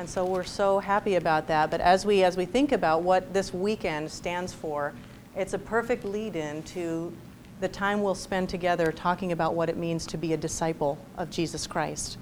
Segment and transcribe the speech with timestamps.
[0.00, 1.70] And so we're so happy about that.
[1.70, 4.94] But as we as we think about what this weekend stands for,
[5.36, 7.14] it's a perfect lead-in to
[7.60, 11.28] the time we'll spend together talking about what it means to be a disciple of
[11.28, 12.16] Jesus Christ.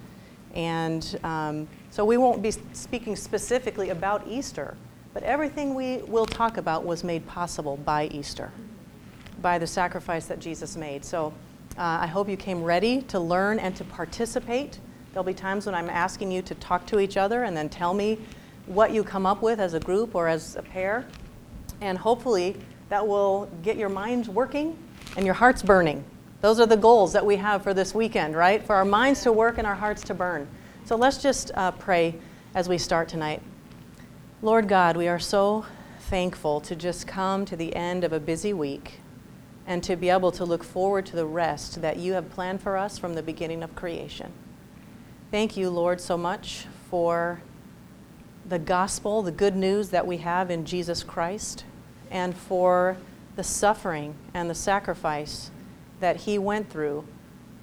[0.56, 4.77] And um, so we won't be speaking specifically about Easter,
[5.15, 8.51] but everything we will talk about was made possible by Easter,
[9.41, 11.05] by the sacrifice that Jesus made.
[11.05, 11.33] So
[11.79, 14.81] uh, I hope you came ready to learn and to participate.
[15.19, 17.93] There'll be times when I'm asking you to talk to each other and then tell
[17.93, 18.21] me
[18.67, 21.08] what you come up with as a group or as a pair.
[21.81, 22.54] And hopefully
[22.89, 24.79] that will get your minds working
[25.17, 26.04] and your hearts burning.
[26.41, 28.64] Those are the goals that we have for this weekend, right?
[28.64, 30.46] For our minds to work and our hearts to burn.
[30.85, 32.14] So let's just uh, pray
[32.55, 33.42] as we start tonight.
[34.41, 35.66] Lord God, we are so
[35.98, 39.00] thankful to just come to the end of a busy week
[39.66, 42.77] and to be able to look forward to the rest that you have planned for
[42.77, 44.33] us from the beginning of creation.
[45.31, 47.42] Thank you, Lord, so much for
[48.48, 51.64] the gospel, the good news that we have in Jesus Christ,
[52.11, 52.97] and for
[53.36, 55.50] the suffering and the sacrifice
[56.00, 57.06] that he went through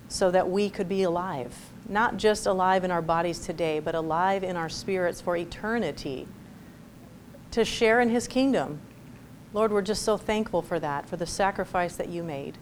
[0.09, 1.57] so that we could be alive.
[1.89, 6.27] Not just alive in our bodies today, but alive in our spirits for eternity
[7.49, 8.79] to share in his kingdom.
[9.53, 12.59] Lord, we're just so thankful for that, for the sacrifice that you made.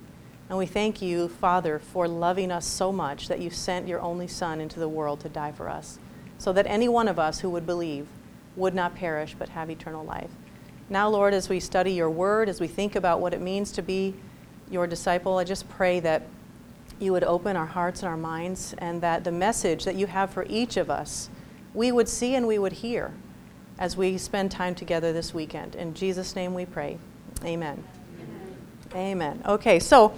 [0.49, 4.27] And we thank you, Father, for loving us so much that you sent your only
[4.27, 5.99] Son into the world to die for us,
[6.37, 8.07] so that any one of us who would believe
[8.55, 10.29] would not perish but have eternal life.
[10.89, 13.81] Now, Lord, as we study your word, as we think about what it means to
[13.81, 14.13] be
[14.69, 16.23] your disciple, I just pray that
[16.99, 20.29] you would open our hearts and our minds and that the message that you have
[20.29, 21.29] for each of us,
[21.73, 23.13] we would see and we would hear
[23.79, 25.75] as we spend time together this weekend.
[25.75, 26.99] In Jesus' name we pray.
[27.43, 27.83] Amen.
[28.19, 28.57] Amen.
[28.93, 29.41] Amen.
[29.45, 30.13] Okay, so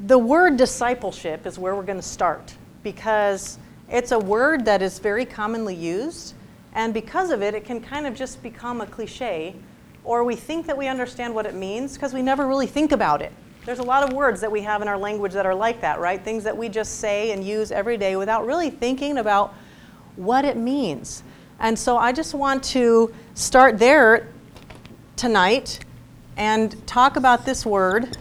[0.00, 3.58] the word discipleship is where we're going to start because
[3.88, 6.34] it's a word that is very commonly used,
[6.74, 9.54] and because of it, it can kind of just become a cliche,
[10.04, 13.22] or we think that we understand what it means because we never really think about
[13.22, 13.32] it.
[13.64, 15.98] There's a lot of words that we have in our language that are like that,
[15.98, 16.22] right?
[16.22, 19.54] Things that we just say and use every day without really thinking about
[20.14, 21.22] what it means.
[21.58, 24.28] And so I just want to start there
[25.16, 25.80] tonight
[26.36, 28.16] and talk about this word.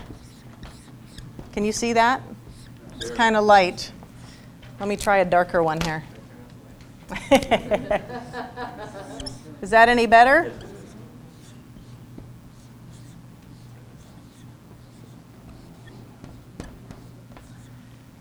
[1.55, 2.21] Can you see that?
[2.97, 3.89] It's kind of light.
[4.77, 6.03] Let me try a darker one here.
[9.61, 10.51] Is that any better?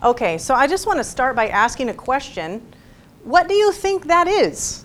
[0.01, 2.65] Okay, so I just want to start by asking a question.
[3.25, 4.84] What do you think that is?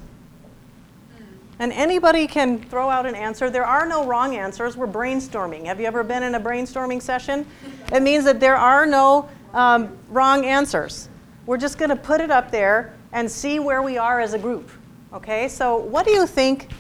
[1.61, 3.51] And anybody can throw out an answer.
[3.51, 4.79] There are no wrong answers.
[4.79, 5.67] We're brainstorming.
[5.67, 7.47] Have you ever been in a brainstorming session?
[7.93, 11.11] It means that there are no um, wrong answers.
[11.45, 14.39] We're just going to put it up there and see where we are as a
[14.39, 14.71] group.
[15.13, 16.71] Okay, so what do you think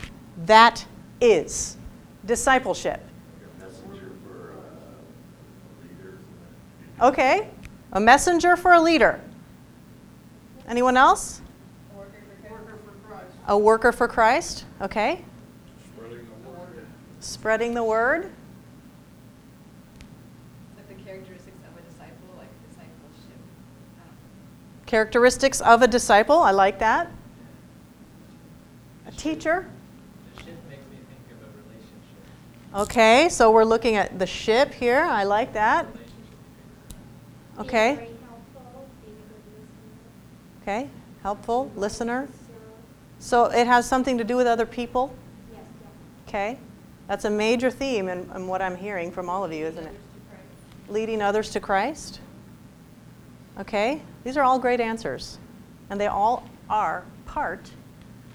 [0.46, 0.86] that
[1.20, 1.76] is?
[2.24, 3.04] Discipleship.
[7.02, 7.50] Okay,
[7.92, 9.20] a messenger for a leader.
[10.66, 11.42] Anyone else?
[13.46, 14.64] A worker for Christ.
[14.80, 15.24] Okay.
[15.94, 16.86] Spreading the word.
[17.20, 18.30] Spreading the word.
[20.76, 23.40] Like the characteristics of a disciple, like discipleship.
[24.86, 26.38] Characteristics of a disciple.
[26.38, 27.10] I like that.
[29.06, 29.68] A teacher.
[30.36, 32.90] The ship makes me think of a relationship.
[32.90, 35.02] Okay, so we're looking at the ship here.
[35.02, 35.86] I like that.
[37.58, 37.94] Okay.
[37.94, 40.62] Very helpful, being a good listener.
[40.62, 40.90] Okay.
[41.22, 42.28] Helpful listener.
[43.20, 45.14] So it has something to do with other people.
[45.52, 45.62] Yes,
[46.28, 46.58] Okay.
[47.06, 49.94] That's a major theme in, in what I'm hearing from all of you, isn't it?
[50.88, 52.20] Leading others to Christ.
[53.58, 54.02] Okay.
[54.24, 55.38] These are all great answers.
[55.90, 57.70] And they all are part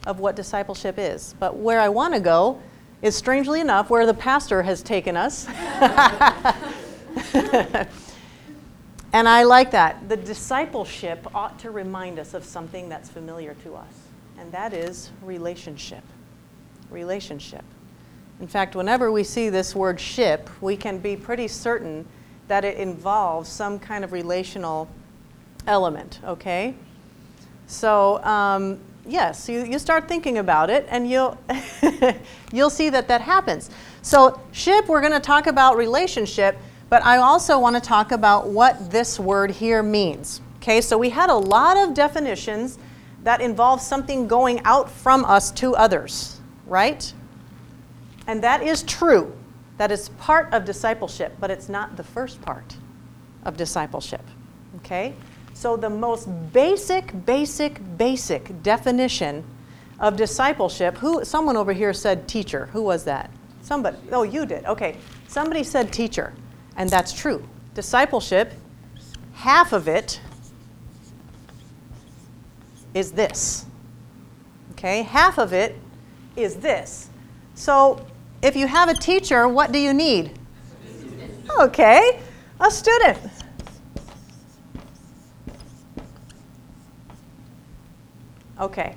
[0.06, 1.36] of what discipleship is.
[1.40, 2.62] But where I want to go
[3.02, 5.48] is, strangely enough, where the pastor has taken us.
[9.14, 10.08] and I like that.
[10.10, 13.94] The discipleship ought to remind us of something that's familiar to us,
[14.38, 16.04] and that is relationship.
[16.90, 17.64] Relationship.
[18.40, 22.06] In fact, whenever we see this word ship, we can be pretty certain
[22.48, 24.90] that it involves some kind of relational
[25.68, 26.76] element, okay?
[27.68, 31.38] So, um, yes, you, you start thinking about it and you'll,
[32.52, 33.70] you'll see that that happens.
[34.02, 36.58] So, ship, we're going to talk about relationship,
[36.90, 40.42] but I also want to talk about what this word here means.
[40.58, 42.78] Okay, so we had a lot of definitions
[43.26, 47.12] that involves something going out from us to others, right?
[48.28, 49.36] And that is true.
[49.78, 52.78] That is part of discipleship, but it's not the first part
[53.44, 54.22] of discipleship.
[54.78, 55.16] Okay?
[55.56, 59.44] So, the most basic, basic, basic definition
[60.00, 60.98] of discipleship.
[60.98, 62.68] Who someone over here said teacher.
[62.74, 63.32] Who was that?
[63.62, 63.98] Somebody.
[64.12, 64.66] Oh, you did.
[64.66, 64.98] Okay.
[65.28, 66.34] Somebody said teacher.
[66.78, 67.48] And that's true.
[67.74, 68.54] Discipleship,
[69.34, 70.20] half of it
[72.96, 73.66] is this.
[74.72, 75.04] Okay?
[75.04, 75.76] Half of it
[76.36, 77.10] is this.
[77.54, 78.06] So,
[78.42, 80.32] if you have a teacher, what do you need?
[81.60, 82.20] Okay,
[82.60, 83.20] a student.
[88.60, 88.96] Okay,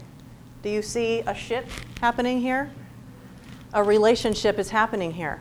[0.62, 1.66] do you see a ship
[2.00, 2.70] happening here?
[3.74, 5.40] A relationship is happening here.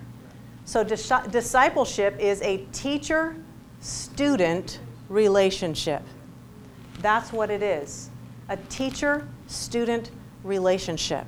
[0.65, 3.35] So, dis- discipleship is a teacher
[3.79, 6.01] student relationship.
[6.99, 8.09] That's what it is
[8.49, 10.11] a teacher student
[10.43, 11.25] relationship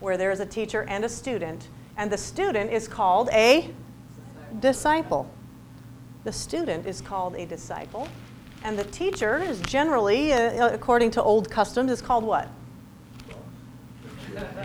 [0.00, 3.70] where there is a teacher and a student, and the student is called a
[4.60, 5.30] disciple.
[6.24, 8.08] The student is called a disciple,
[8.62, 12.48] and the teacher is generally, uh, according to old customs, is called what?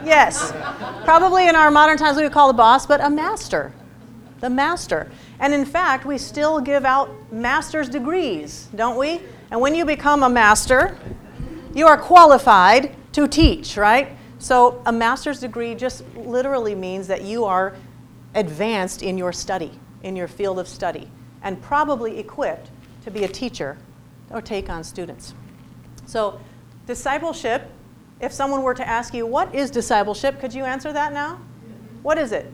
[0.03, 0.51] Yes.
[1.06, 3.71] Probably in our modern times we would call the boss, but a master.
[4.39, 5.09] The master.
[5.39, 9.21] And in fact, we still give out master's degrees, don't we?
[9.50, 10.98] And when you become a master,
[11.73, 14.15] you are qualified to teach, right?
[14.39, 17.75] So, a master's degree just literally means that you are
[18.33, 19.71] advanced in your study,
[20.03, 21.09] in your field of study,
[21.44, 22.71] and probably equipped
[23.03, 23.77] to be a teacher
[24.29, 25.33] or take on students.
[26.06, 26.39] So,
[26.88, 27.69] discipleship,
[28.19, 30.39] if someone were to ask you, what is discipleship?
[30.39, 31.39] Could you answer that now?
[32.01, 32.51] What is it?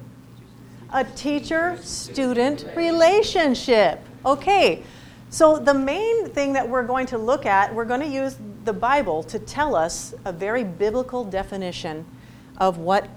[0.94, 4.02] A teacher student relationship.
[4.26, 4.84] Okay.
[5.30, 8.38] So, the main thing that we're going to look at, we're going to use
[8.68, 12.06] the Bible to tell us a very biblical definition
[12.58, 13.10] of what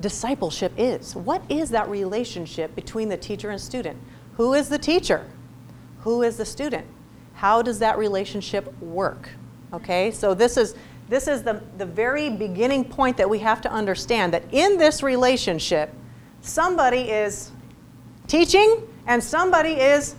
[0.00, 1.16] discipleship is.
[1.16, 3.98] What is that relationship between the teacher and student?
[4.34, 5.24] Who is the teacher?
[6.00, 6.86] Who is the student?
[7.34, 9.30] How does that relationship work?
[9.72, 10.74] Okay, so this is
[11.08, 15.02] this is the, the very beginning point that we have to understand that in this
[15.02, 15.90] relationship,
[16.42, 17.50] somebody is
[18.26, 20.16] teaching and somebody is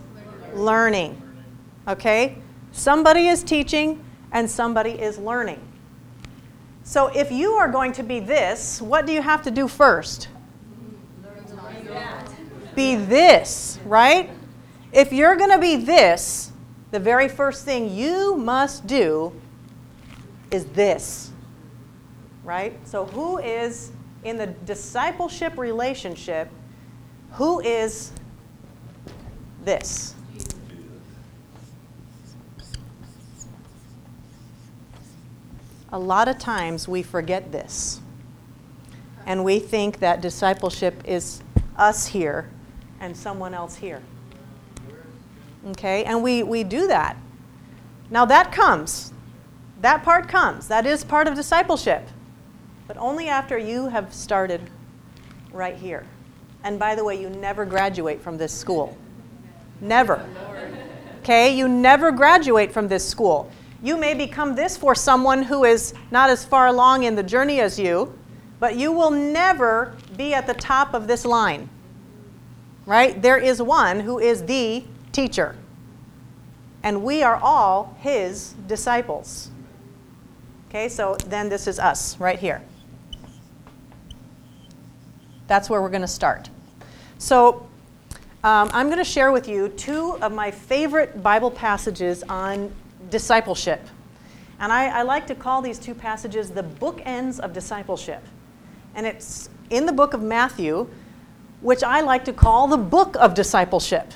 [0.52, 1.22] learning.
[1.86, 2.38] Okay?
[2.72, 5.60] Somebody is teaching and somebody is learning.
[6.82, 10.28] So if you are going to be this, what do you have to do first?
[12.74, 14.30] Be this, right?
[14.92, 16.52] If you're going to be this,
[16.90, 19.32] the very first thing you must do
[20.50, 21.30] is this,
[22.42, 22.76] right?
[22.86, 23.92] So, who is
[24.24, 26.48] in the discipleship relationship?
[27.32, 28.10] Who is
[29.64, 30.14] this?
[35.92, 38.00] A lot of times we forget this.
[39.26, 41.42] And we think that discipleship is
[41.76, 42.48] us here
[43.00, 44.02] and someone else here.
[45.68, 46.04] Okay?
[46.04, 47.16] And we, we do that.
[48.10, 49.12] Now that comes.
[49.80, 50.68] That part comes.
[50.68, 52.06] That is part of discipleship.
[52.86, 54.60] But only after you have started
[55.52, 56.06] right here.
[56.62, 58.96] And by the way, you never graduate from this school.
[59.80, 60.26] Never.
[61.20, 61.56] Okay?
[61.56, 63.50] You never graduate from this school.
[63.82, 67.60] You may become this for someone who is not as far along in the journey
[67.60, 68.16] as you,
[68.58, 71.68] but you will never be at the top of this line.
[72.84, 73.20] Right?
[73.20, 75.56] There is one who is the teacher.
[76.82, 79.50] And we are all his disciples.
[80.68, 82.62] Okay, so then this is us right here.
[85.46, 86.48] That's where we're going to start.
[87.18, 87.66] So
[88.44, 92.72] um, I'm going to share with you two of my favorite Bible passages on
[93.10, 93.80] discipleship.
[94.58, 98.22] And I, I, like to call these two passages the bookends of discipleship.
[98.94, 100.88] And it's in the book of Matthew,
[101.62, 104.12] which I like to call the book of discipleship.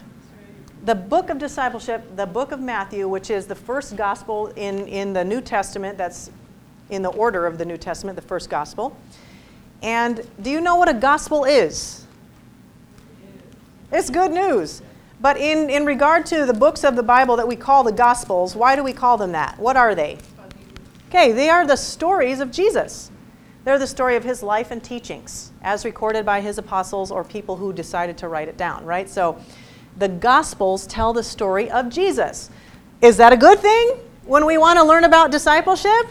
[0.84, 5.14] The book of discipleship, the book of Matthew, which is the first gospel in, in
[5.14, 6.30] the New Testament, that's
[6.90, 8.94] in the order of the New Testament, the first gospel.
[9.82, 12.06] And do you know what a gospel is?
[13.90, 14.82] It's good news.
[15.24, 18.54] But in, in regard to the books of the Bible that we call the Gospels,
[18.54, 19.58] why do we call them that?
[19.58, 20.18] What are they?
[21.08, 23.10] Okay, they are the stories of Jesus.
[23.64, 27.56] They're the story of his life and teachings, as recorded by his apostles or people
[27.56, 29.08] who decided to write it down, right?
[29.08, 29.40] So
[29.96, 32.50] the Gospels tell the story of Jesus.
[33.00, 33.92] Is that a good thing
[34.26, 36.06] when we want to learn about discipleship?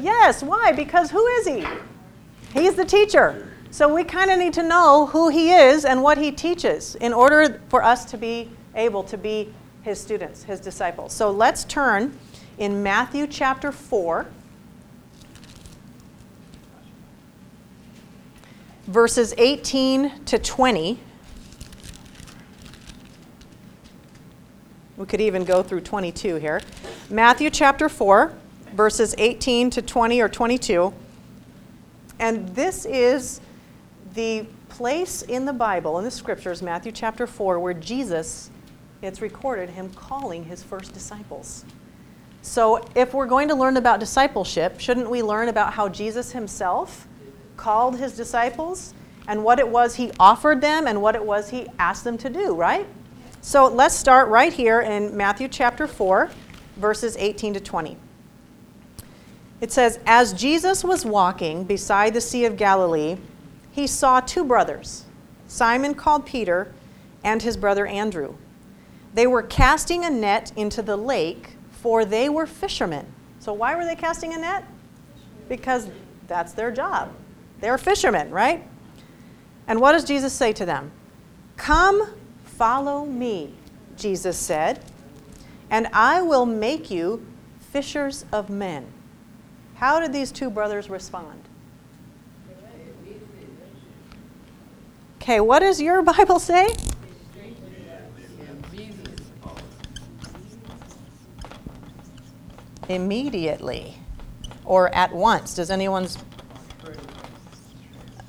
[0.00, 0.42] Yes.
[0.42, 0.72] Why?
[0.72, 1.64] Because who is he?
[2.54, 3.52] He's the teacher.
[3.70, 7.12] So we kind of need to know who he is and what he teaches in
[7.12, 11.12] order for us to be able to be his students, his disciples.
[11.12, 12.18] So let's turn
[12.56, 14.26] in Matthew chapter 4,
[18.86, 20.98] verses 18 to 20.
[24.96, 26.62] We could even go through 22 here.
[27.10, 28.32] Matthew chapter 4,
[28.72, 30.92] verses 18 to 20 or 22.
[32.18, 33.40] And this is
[34.18, 38.50] the place in the Bible, in the scriptures, Matthew chapter 4, where Jesus,
[39.00, 41.64] it's recorded him calling his first disciples.
[42.42, 47.06] So, if we're going to learn about discipleship, shouldn't we learn about how Jesus himself
[47.56, 48.92] called his disciples
[49.28, 52.28] and what it was he offered them and what it was he asked them to
[52.28, 52.88] do, right?
[53.40, 56.28] So, let's start right here in Matthew chapter 4,
[56.76, 57.96] verses 18 to 20.
[59.60, 63.16] It says, As Jesus was walking beside the Sea of Galilee,
[63.78, 65.04] he saw two brothers,
[65.46, 66.72] Simon called Peter
[67.22, 68.34] and his brother Andrew.
[69.14, 73.06] They were casting a net into the lake, for they were fishermen.
[73.38, 74.64] So, why were they casting a net?
[75.48, 75.88] Because
[76.26, 77.12] that's their job.
[77.60, 78.66] They're fishermen, right?
[79.68, 80.90] And what does Jesus say to them?
[81.56, 83.54] Come, follow me,
[83.96, 84.84] Jesus said,
[85.70, 87.24] and I will make you
[87.60, 88.86] fishers of men.
[89.76, 91.47] How did these two brothers respond?
[95.28, 96.74] Okay, what does your Bible say?
[102.88, 103.94] Immediately
[104.64, 105.52] or at once.
[105.52, 106.16] Does anyone's.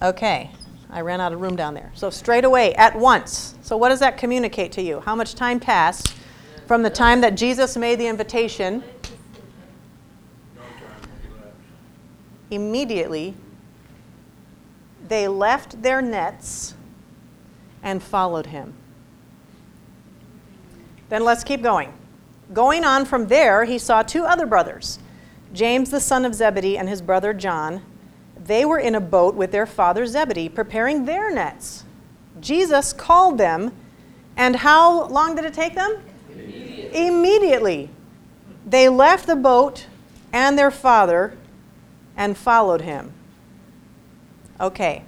[0.01, 0.51] Okay,
[0.89, 1.89] I ran out of room down there.
[1.95, 3.55] So straight away, at once.
[3.61, 4.99] So what does that communicate to you?
[4.99, 6.13] How much time passed
[6.67, 8.83] from the time that Jesus made the invitation?
[12.51, 13.35] Immediately,
[15.07, 16.75] they left their nets
[17.83, 18.73] and followed him.
[21.09, 21.93] Then let's keep going.
[22.53, 24.99] Going on from there, he saw two other brothers,
[25.53, 27.81] James the son of Zebedee and his brother John.
[28.37, 31.83] They were in a boat with their father Zebedee, preparing their nets.
[32.39, 33.71] Jesus called them,
[34.37, 36.01] and how long did it take them?
[36.31, 37.07] Immediately.
[37.07, 37.89] Immediately.
[38.65, 39.87] They left the boat
[40.31, 41.35] and their father
[42.15, 43.11] and followed him.
[44.59, 45.03] Okay.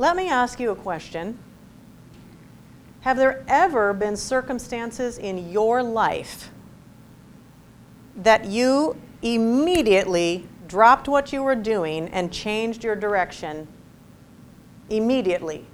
[0.00, 1.38] Let me ask you a question.
[3.02, 6.50] Have there ever been circumstances in your life
[8.16, 13.68] that you immediately dropped what you were doing and changed your direction
[14.88, 15.66] immediately?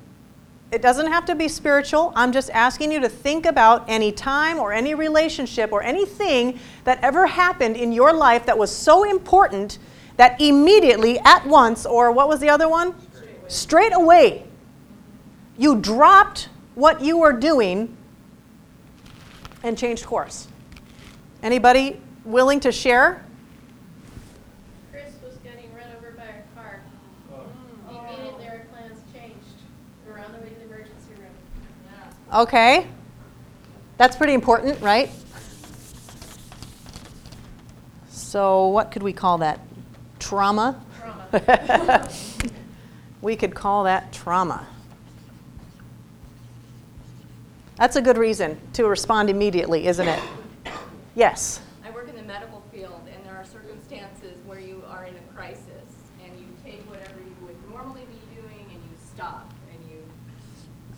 [0.72, 2.12] It doesn't have to be spiritual.
[2.16, 6.98] I'm just asking you to think about any time or any relationship or anything that
[7.00, 9.78] ever happened in your life that was so important
[10.16, 12.92] that immediately, at once, or what was the other one?
[13.48, 14.44] Straight away,
[15.56, 17.96] you dropped what you were doing
[19.62, 20.48] and changed course.
[21.42, 23.24] Anybody willing to share?
[24.90, 26.80] Chris was getting run over by a car.
[27.32, 27.46] Oh.
[27.88, 29.36] Immediately our plans changed.
[30.04, 31.30] We were on the way to the emergency room.
[32.34, 32.86] Okay.
[33.96, 35.10] That's pretty important, right?
[38.10, 39.60] So, what could we call that?
[40.18, 40.84] Trauma?
[40.98, 42.08] Trauma.
[43.22, 44.66] we could call that trauma.
[47.76, 50.22] That's a good reason to respond immediately, isn't it?
[51.14, 51.60] Yes.
[51.84, 55.34] I work in the medical field, and there are circumstances where you are in a
[55.34, 55.60] crisis,
[56.24, 60.02] and you take whatever you would normally be doing, and you stop, and you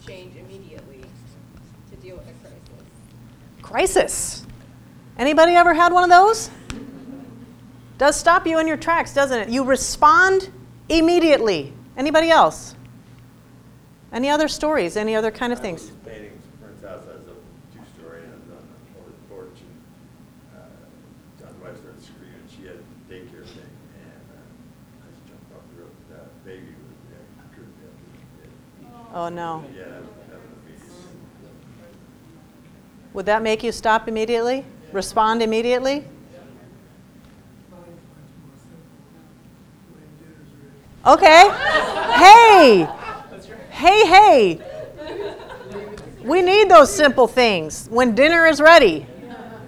[0.06, 1.02] change immediately
[1.90, 2.84] to deal with a crisis.
[3.62, 4.46] Crisis.
[5.18, 6.50] Anybody ever had one of those?
[7.98, 9.48] Does stop you in your tracks, doesn't it?
[9.48, 10.48] You respond
[10.88, 11.72] immediately.
[11.99, 12.76] Anybody else?
[14.12, 14.97] Any other stories?
[14.97, 15.90] Any other kind of things?
[16.07, 17.35] painting Prince House has a
[17.75, 18.62] two-story and on
[19.05, 20.61] the porch and, uh,
[21.40, 22.78] John's wife started screaming, she had
[23.11, 23.67] daycare thing
[23.99, 27.93] and, uh, I just jumped off the baby was there, I couldn't get
[29.12, 29.64] Oh, no.
[29.76, 30.02] Yeah, that.
[33.12, 34.64] Would that make you stop immediately?
[34.93, 36.07] Respond immediately?
[41.09, 41.49] Okay.
[42.17, 42.87] Hey!
[43.71, 44.61] Hey, hey!
[46.23, 49.07] We need those simple things when dinner is ready.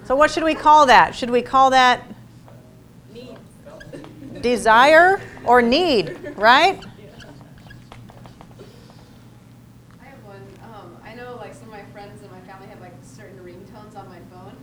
[0.03, 1.15] So, what should we call that?
[1.15, 2.03] Should we call that
[4.41, 6.79] desire or need, right?
[9.99, 10.45] I have one.
[10.61, 13.97] Um, I know like some of my friends and my family have like certain ringtones
[13.97, 14.55] on my phone,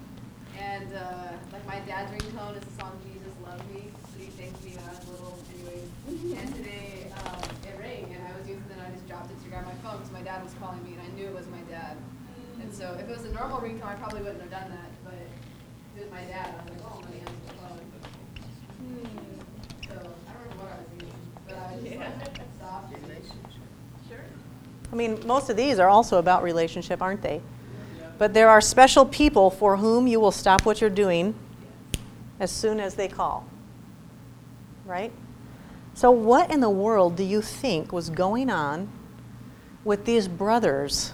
[0.57, 4.63] and uh, like my dad's ringtone is the song "Jesus Love Me." So he thanked
[4.65, 6.39] me when I was little, anyways.
[6.41, 9.43] And today um, it rang, and I was using it, and I just dropped it
[9.43, 11.47] to grab my phone because my dad was calling me, and I knew it was
[11.49, 11.97] my dad.
[12.61, 15.13] And so if it was a normal ringtone, I probably wouldn't have done that, but
[15.97, 16.55] it was my dad.
[16.59, 17.79] I was like, oh, let me answer the phone.
[19.87, 21.13] So I don't remember what I was using,
[21.47, 22.91] but I was just like, stop.
[24.09, 24.25] Sure.
[24.91, 27.43] I mean, most of these are also about relationship, aren't they?
[28.17, 31.35] But there are special people for whom you will stop what you're doing
[32.41, 33.47] as soon as they call.
[34.87, 35.13] Right?
[35.93, 38.89] So, what in the world do you think was going on
[39.85, 41.13] with these brothers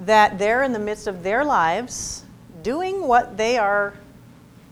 [0.00, 2.24] that they're in the midst of their lives
[2.62, 3.94] doing what they are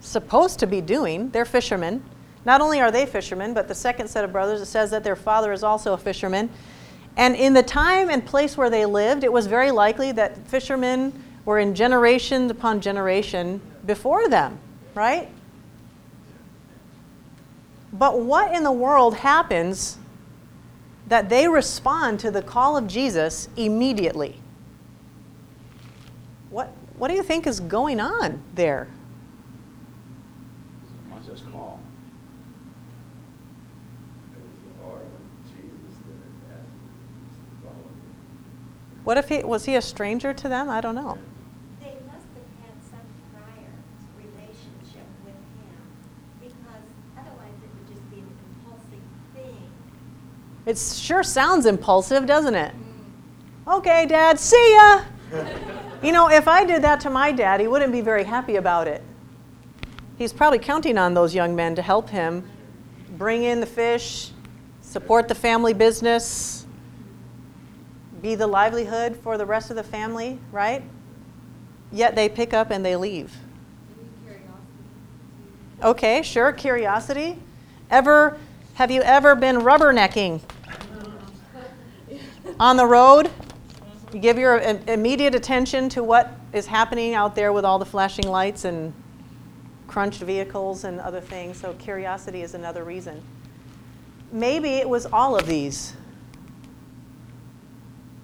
[0.01, 1.31] supposed to be doing?
[1.31, 2.03] They're fishermen.
[2.45, 5.17] Not only are they fishermen, but the second set of brothers, it says that their
[5.17, 6.49] father is also a fisherman.
[7.17, 11.13] And in the time and place where they lived, it was very likely that fishermen
[11.45, 14.59] were in generation upon generation before them,
[14.95, 15.29] right?
[17.93, 19.99] But what in the world happens
[21.07, 24.41] that they respond to the call of Jesus immediately?
[26.97, 28.89] What, what do you think is going on there?
[31.11, 31.81] What's this call?
[34.35, 35.03] It was the Lord
[35.47, 36.17] Jesus that
[36.51, 39.05] had asked him to follow him.
[39.05, 40.69] What if he was he a stranger to them?
[40.71, 41.19] I don't know.
[41.81, 43.73] They must have had some prior
[44.17, 45.77] relationship with him,
[46.41, 46.85] because
[47.19, 48.29] otherwise it would just be an
[48.65, 49.71] impulsive thing.
[50.65, 52.73] It sure sounds impulsive, doesn't it?
[52.73, 53.71] Mm-hmm.
[53.71, 55.03] Okay, Dad, see ya.
[56.07, 58.87] you know, if I did that to my dad, he wouldn't be very happy about
[58.87, 59.03] it.
[60.17, 62.49] He's probably counting on those young men to help him
[63.19, 64.31] bring in the fish,
[64.83, 66.65] support the family business,
[68.23, 70.85] be the livelihood for the rest of the family, right?
[71.91, 73.35] Yet they pick up and they leave.
[75.83, 77.37] Okay, sure, curiosity.
[77.91, 78.39] Ever
[78.75, 80.41] have you ever been rubbernecking
[82.61, 83.29] on the road?
[84.13, 88.29] You give your immediate attention to what is happening out there with all the flashing
[88.29, 88.95] lights and
[89.89, 91.59] crunched vehicles and other things.
[91.59, 93.23] So curiosity is another reason.
[94.31, 95.95] Maybe it was all of these.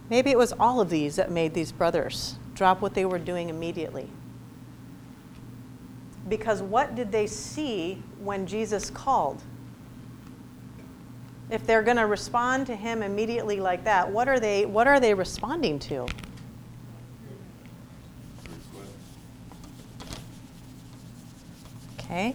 [0.09, 3.49] Maybe it was all of these that made these brothers drop what they were doing
[3.49, 4.09] immediately.
[6.29, 9.43] Because what did they see when Jesus called?
[11.51, 15.00] If they're going to respond to him immediately like that, what are they what are
[15.00, 16.07] they responding to?
[21.99, 22.35] Okay?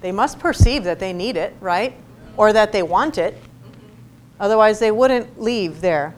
[0.00, 1.94] They must perceive that they need it, right?
[2.36, 3.36] Or that they want it.
[4.38, 6.14] Otherwise, they wouldn't leave there.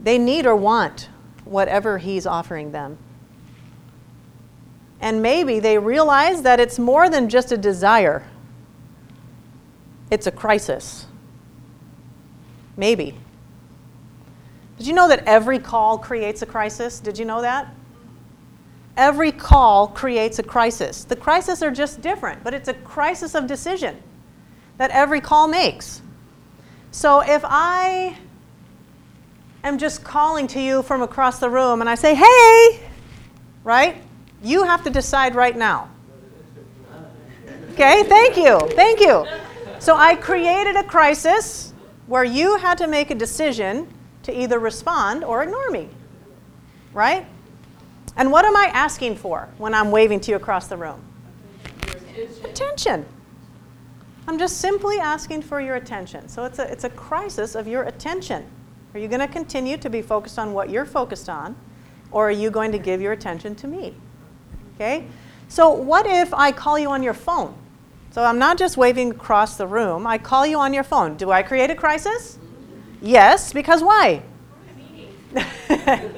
[0.00, 1.08] They need or want
[1.44, 2.98] whatever he's offering them.
[5.00, 8.24] And maybe they realize that it's more than just a desire,
[10.10, 11.06] it's a crisis.
[12.76, 13.14] Maybe.
[14.78, 17.00] Did you know that every call creates a crisis?
[17.00, 17.74] Did you know that?
[18.96, 21.04] Every call creates a crisis.
[21.04, 24.02] The crises are just different, but it's a crisis of decision
[24.76, 26.02] that every call makes.
[26.90, 28.16] So if I
[29.64, 32.80] am just calling to you from across the room and I say, hey,
[33.64, 34.02] right?
[34.42, 35.90] You have to decide right now.
[37.72, 39.26] Okay, thank you, thank you.
[39.88, 41.72] So I created a crisis
[42.08, 43.88] where you had to make a decision
[44.22, 45.88] to either respond or ignore me,
[46.92, 47.24] right?
[48.14, 51.02] And what am I asking for when I'm waving to you across the room?
[52.44, 53.06] Attention.
[54.26, 56.28] I'm just simply asking for your attention.
[56.28, 58.44] So it's a, it's a crisis of your attention.
[58.92, 61.56] Are you going to continue to be focused on what you're focused on,
[62.10, 63.94] or are you going to give your attention to me?
[64.74, 65.06] Okay?
[65.48, 67.54] So, what if I call you on your phone?
[68.10, 71.16] So, I'm not just waving across the room, I call you on your phone.
[71.16, 72.38] Do I create a crisis?
[73.00, 74.22] Yes, because why?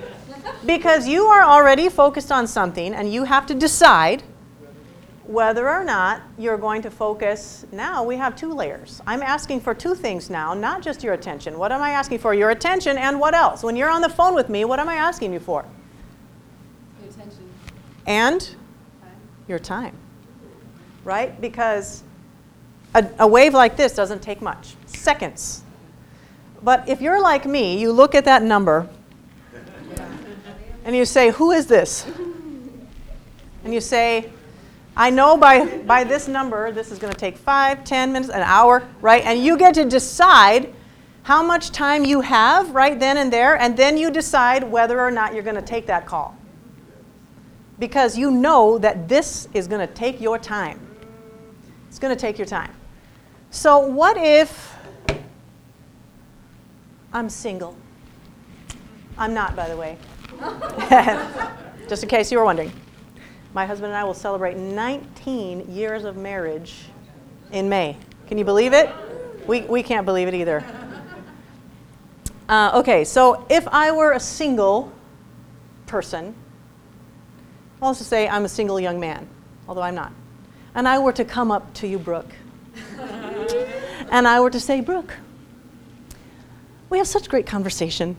[0.67, 4.23] because you are already focused on something and you have to decide
[5.25, 7.65] whether or not you're going to focus.
[7.71, 9.01] Now we have two layers.
[9.07, 11.57] I'm asking for two things now, not just your attention.
[11.57, 12.35] What am I asking for?
[12.35, 13.63] Your attention and what else?
[13.63, 15.65] When you're on the phone with me, what am I asking you for?
[17.01, 17.49] Pay attention.
[18.07, 18.57] And Time.
[19.47, 19.97] your time.
[21.05, 21.41] Right?
[21.41, 22.03] Because
[22.95, 25.63] a, a wave like this doesn't take much seconds.
[26.63, 28.89] But if you're like me, you look at that number
[30.85, 32.07] and you say, Who is this?
[33.65, 34.31] And you say,
[34.97, 38.43] I know by, by this number, this is going to take five, ten minutes, an
[38.43, 39.23] hour, right?
[39.25, 40.75] And you get to decide
[41.23, 45.11] how much time you have right then and there, and then you decide whether or
[45.11, 46.37] not you're going to take that call.
[47.79, 50.90] Because you know that this is going to take your time.
[51.91, 52.73] It's going to take your time.
[53.51, 54.77] So, what if
[57.13, 57.77] I'm single?
[59.19, 59.99] I'm not, by the way.
[61.89, 62.71] Just in case you were wondering.
[63.55, 66.85] My husband and I will celebrate 19 years of marriage
[67.51, 67.97] in May.
[68.29, 68.89] Can you believe it?
[69.49, 70.65] We, we can't believe it either.
[72.49, 74.93] Uh, okay, so if I were a single
[75.87, 76.37] person,
[77.81, 79.29] let's just say I'm a single young man,
[79.67, 80.13] although I'm not.
[80.75, 82.33] And I were to come up to you, Brooke,
[84.11, 85.15] and I were to say, Brooke,
[86.89, 88.17] we have such great conversation.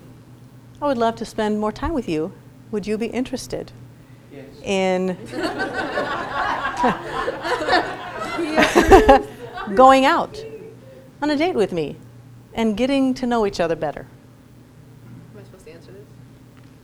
[0.82, 2.34] I would love to spend more time with you.
[2.72, 3.72] Would you be interested
[4.64, 5.18] in
[9.76, 10.44] going out
[11.22, 11.96] on a date with me
[12.54, 14.08] and getting to know each other better?
[15.34, 16.06] Am I supposed to answer this?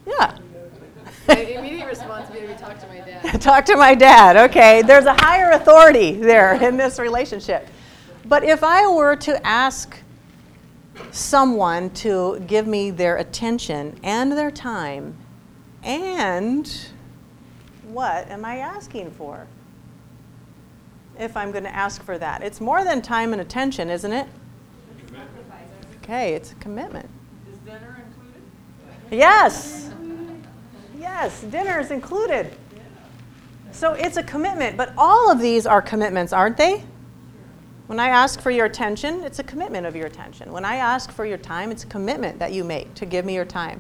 [0.06, 0.38] Yeah.
[1.28, 3.42] My immediate response would be to talk to my dad.
[3.42, 4.38] Talk to my dad.
[4.50, 7.68] Okay, there's a higher authority there in this relationship.
[8.26, 9.98] But if I were to ask
[11.12, 15.16] someone to give me their attention and their time,
[15.84, 16.88] and
[17.88, 19.48] what am I asking for?
[21.20, 24.28] If I'm going to ask for that, it's more than time and attention, isn't it?
[26.04, 27.10] Okay, it's a commitment.
[27.52, 28.42] Is dinner included?
[29.12, 29.90] Yes.
[31.08, 32.54] Yes, dinner is included.
[33.72, 36.84] So it's a commitment, but all of these are commitments, aren't they?
[37.88, 40.52] When I ask for your attention, it's a commitment of your attention.
[40.52, 43.34] When I ask for your time, it's a commitment that you make to give me
[43.34, 43.80] your time.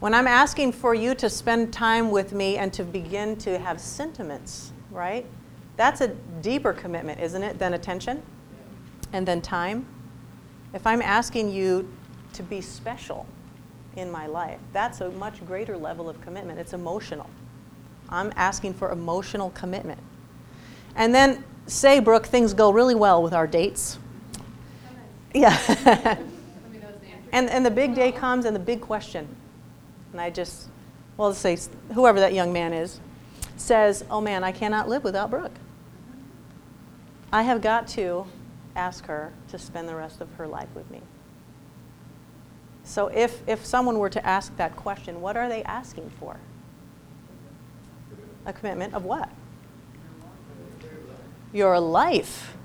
[0.00, 3.78] When I'm asking for you to spend time with me and to begin to have
[3.78, 5.26] sentiments, right?
[5.76, 6.08] That's a
[6.40, 8.22] deeper commitment, isn't it, than attention
[9.12, 9.86] and then time?
[10.72, 11.92] If I'm asking you
[12.32, 13.26] to be special
[13.96, 16.58] in my life, that's a much greater level of commitment.
[16.58, 17.28] It's emotional.
[18.08, 20.00] I'm asking for emotional commitment.
[20.96, 23.98] And then, say, Brooke, things go really well with our dates.
[25.34, 26.18] Yeah.
[27.32, 29.26] And, and the big day comes and the big question.
[30.12, 30.68] And I just,
[31.16, 31.58] well, let's say
[31.94, 33.00] whoever that young man is
[33.56, 35.54] says, Oh man, I cannot live without Brooke.
[37.32, 38.26] I have got to
[38.76, 41.00] ask her to spend the rest of her life with me.
[42.84, 46.36] So if, if someone were to ask that question, what are they asking for?
[48.44, 49.28] A commitment of what?
[51.52, 52.56] Your life.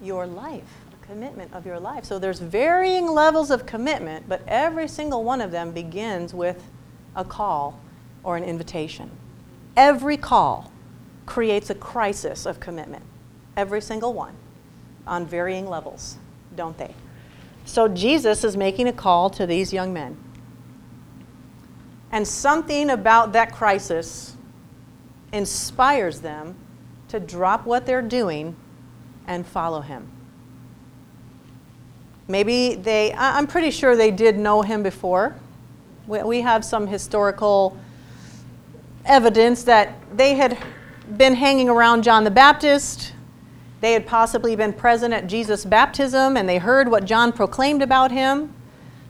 [0.00, 0.62] Your life.
[0.92, 2.04] A commitment of your life.
[2.04, 6.70] So there's varying levels of commitment, but every single one of them begins with
[7.16, 7.80] a call
[8.22, 9.10] or an invitation.
[9.76, 10.70] Every call
[11.26, 13.04] creates a crisis of commitment.
[13.56, 14.34] Every single one
[15.06, 16.18] on varying levels,
[16.54, 16.94] don't they?
[17.64, 20.16] So Jesus is making a call to these young men.
[22.12, 24.36] And something about that crisis
[25.32, 26.56] inspires them
[27.08, 28.56] to drop what they're doing
[29.26, 30.10] and follow him.
[32.26, 35.36] Maybe they, I'm pretty sure they did know him before.
[36.06, 37.76] We have some historical
[39.04, 40.58] evidence that they had
[41.16, 43.12] been hanging around John the Baptist.
[43.80, 48.10] They had possibly been present at Jesus' baptism and they heard what John proclaimed about
[48.10, 48.52] him.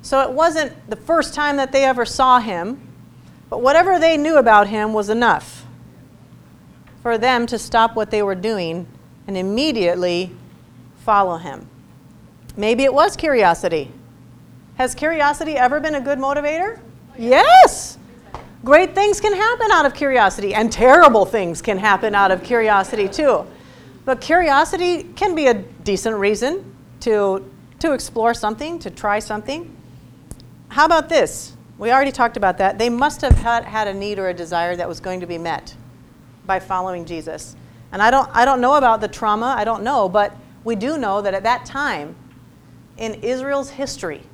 [0.02, 2.80] So it wasn't the first time that they ever saw him,
[3.48, 5.66] but whatever they knew about him was enough
[7.02, 8.86] for them to stop what they were doing
[9.26, 10.30] and immediately
[10.98, 11.66] follow him.
[12.56, 13.90] Maybe it was curiosity.
[14.76, 16.80] Has curiosity ever been a good motivator?
[17.18, 17.98] Yes.
[18.64, 23.08] Great things can happen out of curiosity, and terrible things can happen out of curiosity
[23.08, 23.46] too.
[24.10, 29.72] But curiosity can be a decent reason to, to explore something, to try something.
[30.66, 31.56] How about this?
[31.78, 32.76] We already talked about that.
[32.76, 35.38] They must have had, had a need or a desire that was going to be
[35.38, 35.76] met
[36.44, 37.54] by following Jesus.
[37.92, 40.98] And I don't, I don't know about the trauma, I don't know, but we do
[40.98, 42.16] know that at that time,
[42.96, 44.24] in Israel's history,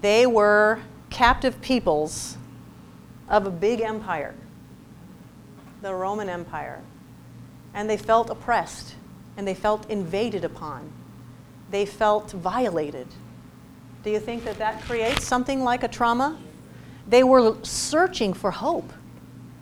[0.00, 2.36] they were captive peoples
[3.28, 4.34] of a big empire,
[5.80, 6.82] the Roman Empire.
[7.76, 8.96] And they felt oppressed
[9.36, 10.90] and they felt invaded upon.
[11.70, 13.06] They felt violated.
[14.02, 16.38] Do you think that that creates something like a trauma?
[17.06, 18.92] They were searching for hope.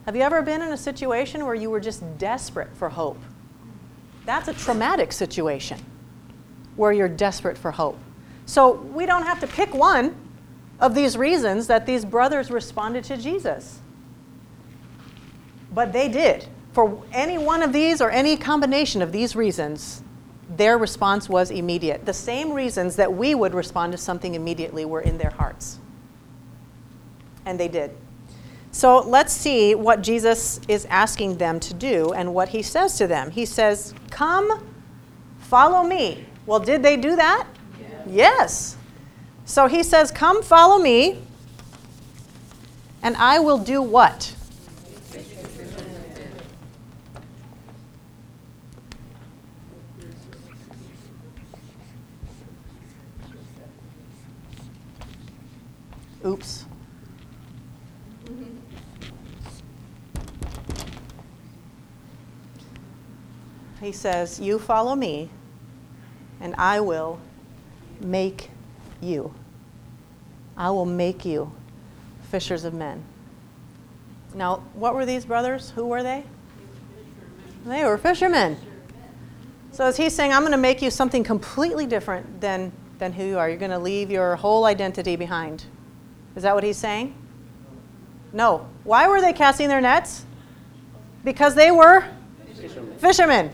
[0.07, 3.19] Have you ever been in a situation where you were just desperate for hope?
[4.27, 5.79] That's a traumatic situation
[6.77, 7.99] where you're desperate for hope.
[8.47, 10.15] So we don't have to pick one
[10.81, 13.81] of these reasons that these brothers responded to Jesus.
[15.73, 16.47] But they did.
[16.75, 20.03] For any one of these or any combination of these reasons,
[20.49, 22.05] their response was immediate.
[22.05, 25.79] The same reasons that we would respond to something immediately were in their hearts.
[27.47, 27.93] And they did.
[28.73, 33.07] So let's see what Jesus is asking them to do and what he says to
[33.07, 33.31] them.
[33.31, 34.67] He says, Come,
[35.39, 36.27] follow me.
[36.45, 37.47] Well, did they do that?
[38.05, 38.77] Yes.
[39.45, 41.23] So he says, Come, follow me,
[43.01, 44.34] and I will do what?
[56.25, 56.65] Oops.
[63.85, 65.29] he says, You follow me,
[66.41, 67.21] and I will
[68.01, 68.51] make
[69.01, 69.33] you.
[70.57, 71.53] I will make you
[72.31, 73.05] fishers of men.
[74.35, 75.71] Now, what were these brothers?
[75.71, 76.25] Who were they?
[77.67, 78.57] They were fishermen.
[79.73, 83.25] So is he saying, I'm going to make you something completely different than, than who
[83.25, 83.49] you are?
[83.49, 85.65] You're going to leave your whole identity behind.
[86.37, 87.15] Is that what he's saying?
[88.33, 88.69] No.
[88.83, 90.25] Why were they casting their nets?
[91.23, 92.05] Because they were
[92.55, 92.99] fishermen.
[92.99, 93.53] fishermen.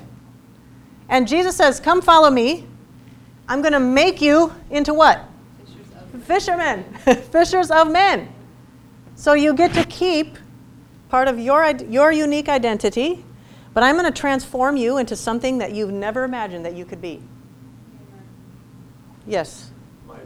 [1.08, 2.66] And Jesus says, Come follow me.
[3.48, 5.24] I'm going to make you into what?
[6.22, 6.84] Fishermen.
[7.32, 8.32] Fishers of men.
[9.16, 10.36] So you get to keep
[11.08, 13.24] part of your, your unique identity
[13.72, 17.00] but I'm going to transform you into something that you've never imagined that you could
[17.00, 17.22] be.
[19.26, 19.70] Yes.
[20.06, 20.16] My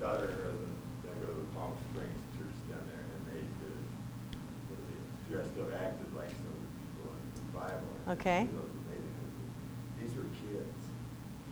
[0.00, 3.76] daughter, uh, I go to the Palm Springs church down there, and they did,
[5.28, 7.95] they dressed up, acted like some of the people in the Bible.
[8.08, 8.46] Okay.
[10.00, 10.72] These were kids.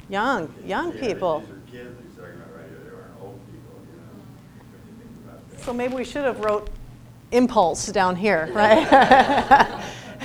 [0.09, 1.41] Young, young Yeah, people.
[1.41, 2.79] These are kids he's talking about right here.
[2.85, 4.23] They weren't old people, you know.
[4.71, 5.61] When you think about that.
[5.65, 6.71] So maybe we should have wrote
[7.33, 9.83] impulse down here, right?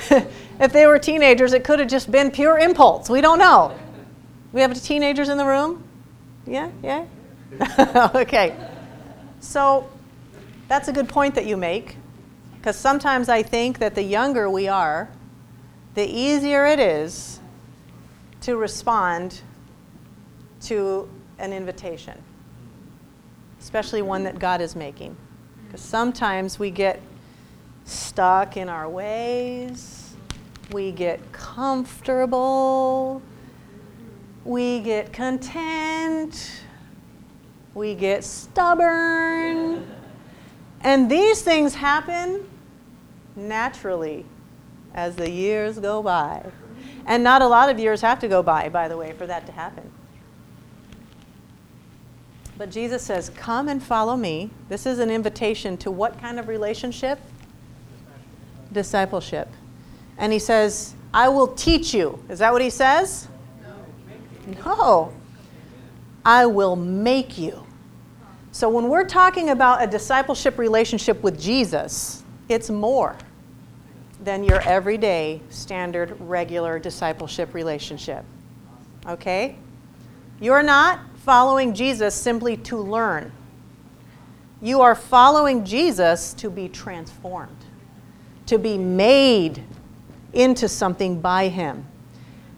[0.60, 3.10] if they were teenagers, it could have just been pure impulse.
[3.10, 3.76] We don't know.
[4.54, 5.84] We have teenagers in the room?
[6.46, 6.70] Yeah?
[6.84, 7.06] Yeah?
[8.16, 8.56] okay.
[9.40, 9.90] So
[10.68, 11.98] that's a good point that you make
[12.58, 15.10] because sometimes I think that the younger we are,
[15.96, 17.40] the easier it is
[18.42, 19.42] to respond
[20.62, 22.22] to an invitation,
[23.60, 25.16] especially one that God is making.
[25.66, 27.02] Because sometimes we get
[27.86, 30.14] stuck in our ways,
[30.72, 33.22] we get comfortable,
[34.46, 36.62] we get content,
[37.74, 39.88] we get stubborn.
[40.82, 42.48] And these things happen
[43.36, 44.26] naturally
[44.94, 46.46] as the years go by.
[47.06, 49.46] And not a lot of years have to go by, by the way, for that
[49.48, 49.90] to happen.
[52.58, 54.52] But Jesus says, Come and follow me.
[54.68, 57.20] This is an invitation to what kind of relationship?
[58.72, 59.48] Discipleship.
[60.18, 62.22] And he says, I will teach you.
[62.30, 63.30] Is that what he says?
[64.66, 65.14] No.
[66.26, 67.66] I will make you.
[68.52, 73.16] So when we're talking about a discipleship relationship with Jesus, it's more
[74.24, 78.26] than your everyday, standard, regular discipleship relationship.
[79.08, 79.56] Okay?
[80.42, 83.32] You're not following Jesus simply to learn.
[84.62, 87.66] You are following Jesus to be transformed,
[88.46, 89.64] to be made
[90.34, 91.86] into something by Him.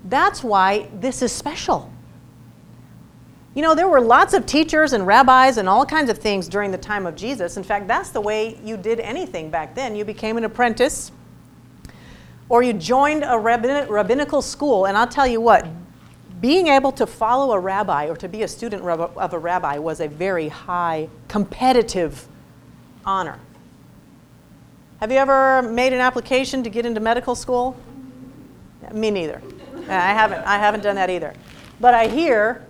[0.06, 1.91] That's why this is special.
[3.54, 6.71] You know, there were lots of teachers and rabbis and all kinds of things during
[6.71, 7.58] the time of Jesus.
[7.58, 9.95] In fact, that's the way you did anything back then.
[9.95, 11.12] You became an apprentice
[12.51, 14.85] or you joined a rabbinical school.
[14.85, 15.65] And I'll tell you what,
[16.41, 20.01] being able to follow a rabbi or to be a student of a rabbi was
[20.01, 22.27] a very high competitive
[23.05, 23.39] honor.
[24.99, 27.77] Have you ever made an application to get into medical school?
[28.91, 29.41] Me neither.
[29.87, 30.45] I haven't.
[30.45, 31.33] I haven't done that either.
[31.79, 32.65] But I hear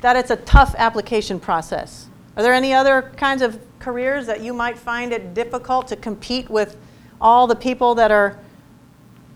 [0.00, 2.08] that it's a tough application process.
[2.36, 6.50] Are there any other kinds of careers that you might find it difficult to compete
[6.50, 6.76] with
[7.20, 8.40] all the people that are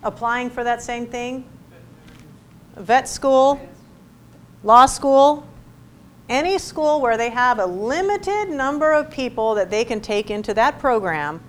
[0.02, 1.44] applying for that same thing?
[2.76, 3.60] Vet school,
[4.62, 5.46] law school,
[6.28, 10.52] any school where they have a limited number of people that they can take into
[10.54, 11.40] that program,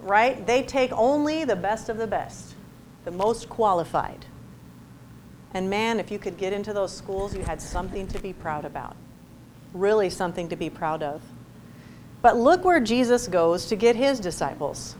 [0.00, 0.46] right?
[0.46, 2.54] They take only the best of the best,
[3.04, 4.26] the most qualified.
[5.54, 8.64] And man, if you could get into those schools, you had something to be proud
[8.64, 8.96] about.
[9.72, 11.20] Really something to be proud of.
[12.22, 14.94] But look where Jesus goes to get his disciples.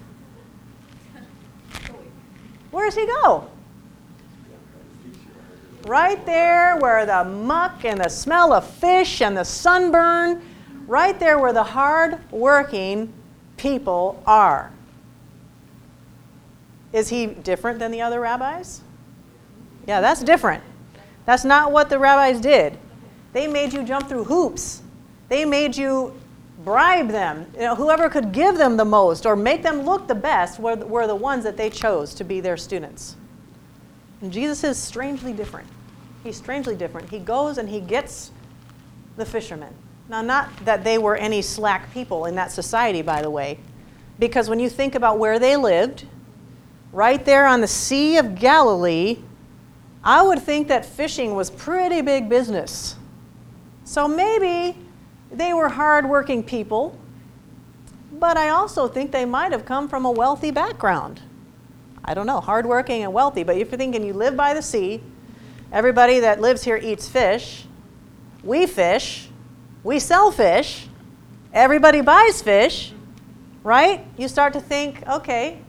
[2.70, 3.48] Where does he go?
[5.86, 10.42] Right there where the muck and the smell of fish and the sunburn,
[10.86, 13.12] right there where the hard working
[13.56, 14.70] people are.
[16.92, 18.80] Is he different than the other rabbis?
[19.86, 20.62] Yeah, that's different.
[21.26, 22.78] That's not what the rabbis did.
[23.32, 24.82] They made you jump through hoops.
[25.28, 26.18] They made you
[26.68, 27.46] bribe them.
[27.54, 30.76] You know, whoever could give them the most or make them look the best were,
[30.76, 33.16] were the ones that they chose to be their students.
[34.20, 35.66] And Jesus is strangely different.
[36.22, 37.08] He's strangely different.
[37.08, 38.32] He goes and he gets
[39.16, 39.72] the fishermen.
[40.10, 43.58] Now, not that they were any slack people in that society, by the way,
[44.18, 46.04] because when you think about where they lived,
[46.92, 49.20] right there on the Sea of Galilee,
[50.04, 52.94] I would think that fishing was pretty big business.
[53.84, 54.76] So maybe
[55.30, 56.98] they were hardworking people,
[58.12, 61.20] but I also think they might have come from a wealthy background.
[62.04, 63.42] I don't know, hardworking and wealthy.
[63.42, 65.02] But if you're thinking you live by the sea,
[65.70, 67.66] everybody that lives here eats fish,
[68.42, 69.28] we fish,
[69.84, 70.86] we sell fish,
[71.52, 72.92] everybody buys fish,
[73.62, 74.06] right?
[74.16, 75.60] You start to think, okay,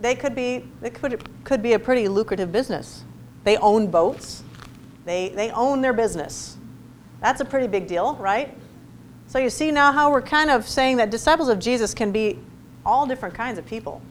[0.00, 3.04] they could be, it could, could be a pretty lucrative business.
[3.44, 4.42] They own boats,
[5.04, 6.56] they, they own their business.
[7.20, 8.56] That's a pretty big deal, right?
[9.30, 12.40] So you see now how we're kind of saying that disciples of Jesus can be
[12.84, 14.02] all different kinds of people.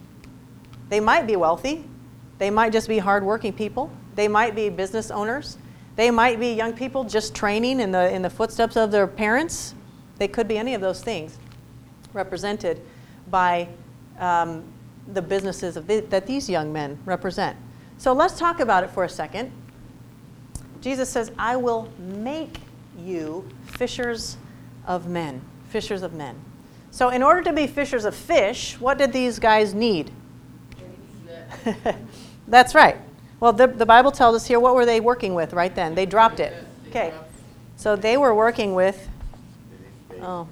[0.88, 1.84] They might be wealthy,
[2.38, 5.58] they might just be hardworking people, they might be business owners,
[5.96, 9.74] they might be young people just training in the, in the footsteps of their parents.
[10.16, 11.38] They could be any of those things
[12.14, 12.80] represented
[13.30, 13.68] by
[14.18, 14.64] um,
[15.12, 17.58] the businesses the, that these young men represent.
[17.98, 19.52] So let's talk about it for a second.
[20.80, 22.56] Jesus says, I will make
[22.98, 24.38] you fishers
[24.86, 25.42] of men.
[25.68, 26.40] Fishers of men.
[26.90, 30.10] So, in order to be fishers of fish, what did these guys need?
[32.48, 32.96] That's right.
[33.38, 35.94] Well, the, the Bible tells us here what were they working with right then?
[35.94, 36.52] They dropped it.
[36.88, 37.12] Okay.
[37.76, 39.08] So they were working with
[40.20, 40.48] oh,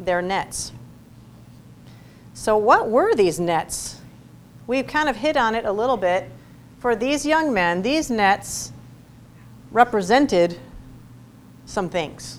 [0.00, 0.72] their nets.
[2.34, 4.00] So, what were these nets?
[4.66, 6.30] We've kind of hit on it a little bit.
[6.78, 8.72] For these young men, these nets
[9.70, 10.58] represented
[11.66, 12.37] some things,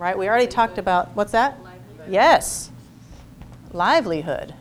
[0.00, 0.16] right?
[0.16, 1.62] We already talked about what's that?
[1.62, 2.06] Livelihood.
[2.08, 2.70] Yes,
[3.72, 4.54] livelihood.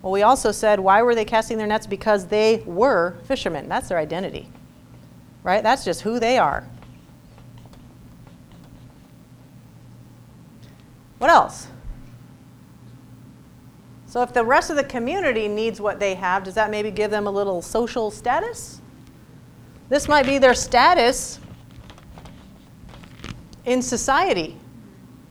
[0.00, 1.86] Well, we also said, why were they casting their nets?
[1.88, 3.68] Because they were fishermen.
[3.68, 4.48] That's their identity,
[5.42, 5.62] right?
[5.62, 6.64] That's just who they are.
[11.18, 11.66] What else?
[14.06, 17.10] So, if the rest of the community needs what they have, does that maybe give
[17.10, 18.80] them a little social status?
[19.88, 21.40] This might be their status
[23.64, 24.56] in society.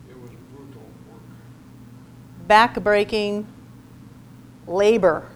[0.09, 1.21] It was brutal work.
[2.47, 3.47] Back-breaking
[4.67, 5.27] labor.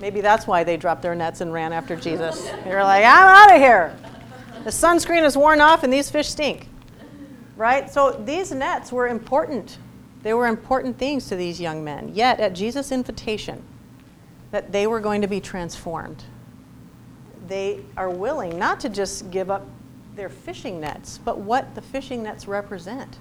[0.00, 2.48] Maybe that's why they dropped their nets and ran after Jesus.
[2.64, 3.96] they were like, I'm out of here.
[4.64, 6.68] The sunscreen is worn off and these fish stink.
[7.56, 7.90] Right?
[7.90, 9.78] So these nets were important.
[10.22, 12.10] They were important things to these young men.
[12.14, 13.62] Yet, at Jesus' invitation,
[14.50, 16.24] that they were going to be transformed,
[17.48, 19.66] they are willing not to just give up
[20.18, 23.18] their fishing nets, but what the fishing nets represent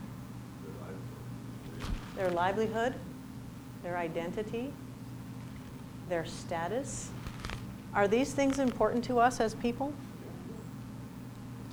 [2.16, 2.96] their livelihood,
[3.84, 4.74] their identity,
[6.10, 7.12] their status.
[7.94, 9.94] Are these things important to us as people?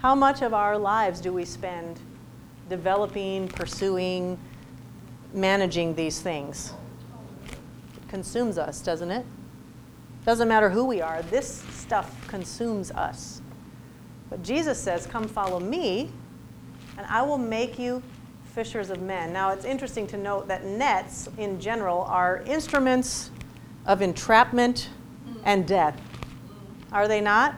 [0.01, 1.99] How much of our lives do we spend
[2.69, 4.39] developing, pursuing,
[5.33, 6.75] managing these things?
[7.97, 9.25] It consumes us, doesn't it?
[10.27, 13.41] Doesn't matter who we are, this stuff consumes us.
[14.35, 16.11] But Jesus says, Come follow me,
[16.99, 18.03] and I will make you
[18.47, 19.33] fishers of men.
[19.33, 23.31] Now, it's interesting to note that nets, in general, are instruments
[23.87, 24.91] of entrapment
[25.45, 26.01] and death.
[26.91, 27.55] Are they not?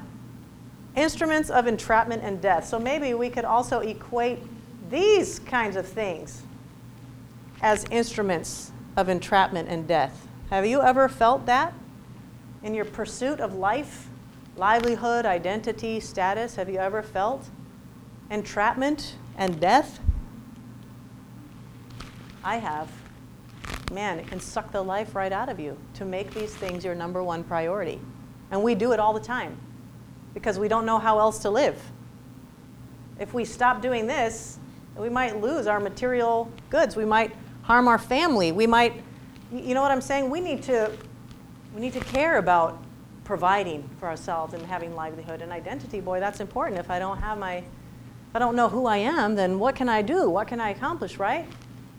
[0.96, 2.66] Instruments of entrapment and death.
[2.66, 4.40] So maybe we could also equate
[4.90, 6.42] these kinds of things
[7.62, 10.28] as instruments of entrapment and death.
[10.50, 11.72] Have you ever felt that
[12.62, 14.10] in your pursuit of life,
[14.56, 16.56] livelihood, identity, status?
[16.56, 17.48] Have you ever felt
[18.30, 20.00] entrapment and death?
[22.42, 22.90] I have.
[23.92, 26.94] Man, it can suck the life right out of you to make these things your
[26.94, 28.00] number one priority.
[28.50, 29.58] And we do it all the time
[30.34, 31.80] because we don't know how else to live.
[33.18, 34.58] If we stop doing this,
[34.96, 36.96] we might lose our material goods.
[36.96, 38.52] We might harm our family.
[38.52, 39.02] We might,
[39.52, 40.30] you know what I'm saying?
[40.30, 40.90] We need to,
[41.74, 42.82] we need to care about
[43.26, 46.00] providing for ourselves and having livelihood and identity.
[46.00, 46.78] Boy, that's important.
[46.78, 49.88] If I don't have my, if I don't know who I am, then what can
[49.88, 50.30] I do?
[50.30, 51.44] What can I accomplish, right?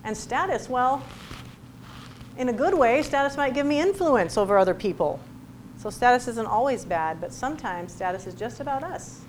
[0.06, 1.04] And status, well,
[2.38, 5.20] in a good way, status might give me influence over other people.
[5.78, 9.22] So status isn't always bad, but sometimes status is just about us,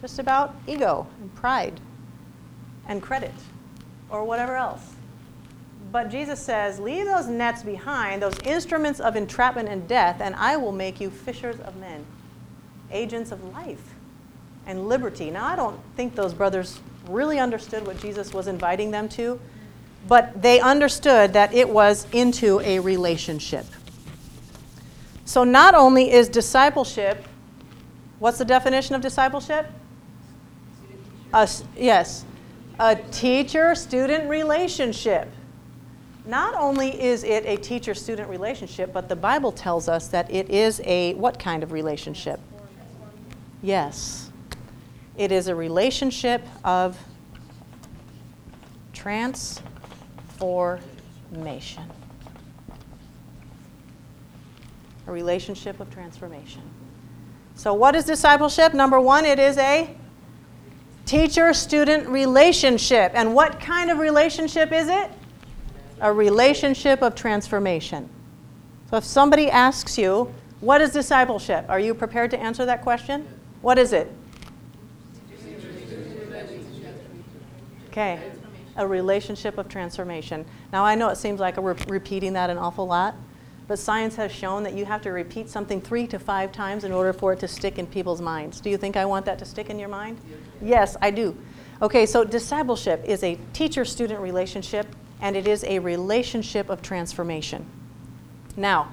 [0.00, 1.78] just about ego and pride
[2.88, 3.34] and credit
[4.08, 4.94] or whatever else.
[5.92, 10.56] But Jesus says, Leave those nets behind, those instruments of entrapment and death, and I
[10.56, 12.06] will make you fishers of men,
[12.90, 13.94] agents of life
[14.66, 15.30] and liberty.
[15.30, 19.38] Now, I don't think those brothers really understood what Jesus was inviting them to,
[20.08, 23.66] but they understood that it was into a relationship.
[25.26, 27.26] So, not only is discipleship,
[28.18, 29.66] what's the definition of discipleship?
[31.34, 32.24] A, yes,
[32.78, 35.28] a teacher student relationship.
[36.24, 40.50] Not only is it a teacher student relationship, but the Bible tells us that it
[40.50, 42.38] is a what kind of relationship?
[43.60, 44.30] Yes.
[45.16, 46.96] It is a relationship of
[48.92, 51.82] transformation.
[55.06, 56.62] A relationship of transformation.
[57.56, 58.74] So, what is discipleship?
[58.74, 59.94] Number one, it is a
[61.04, 63.12] teacher student relationship.
[63.14, 65.10] And what kind of relationship is it?
[66.02, 68.10] A relationship of transformation.
[68.90, 71.64] So, if somebody asks you, what is discipleship?
[71.68, 73.26] Are you prepared to answer that question?
[73.62, 74.12] What is it?
[77.88, 78.20] Okay,
[78.76, 80.44] a relationship of transformation.
[80.72, 83.14] Now, I know it seems like we're repeating that an awful lot,
[83.68, 86.90] but science has shown that you have to repeat something three to five times in
[86.92, 88.60] order for it to stick in people's minds.
[88.60, 90.18] Do you think I want that to stick in your mind?
[90.60, 91.36] Yes, I do.
[91.80, 94.86] Okay, so discipleship is a teacher student relationship,
[95.22, 97.64] and it is a relationship of transformation.
[98.56, 98.92] Now,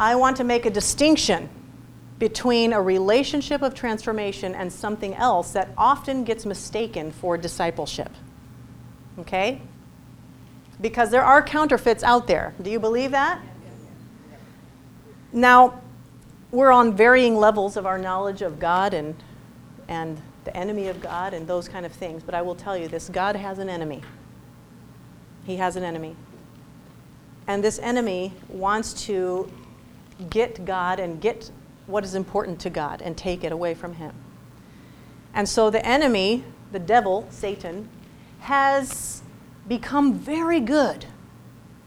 [0.00, 1.50] I want to make a distinction
[2.18, 8.10] between a relationship of transformation and something else that often gets mistaken for discipleship.
[9.18, 9.60] Okay?
[10.80, 12.54] Because there are counterfeits out there.
[12.62, 13.40] Do you believe that?
[15.32, 15.82] Now,
[16.50, 19.14] we're on varying levels of our knowledge of God and,
[19.88, 22.88] and the enemy of God and those kind of things, but I will tell you
[22.88, 24.02] this God has an enemy.
[25.44, 26.16] He has an enemy.
[27.46, 29.50] And this enemy wants to
[30.30, 31.50] get God and get
[31.86, 34.14] what is important to God and take it away from Him.
[35.34, 37.88] And so the enemy, the devil, Satan,
[38.40, 39.22] has
[39.68, 41.06] become very good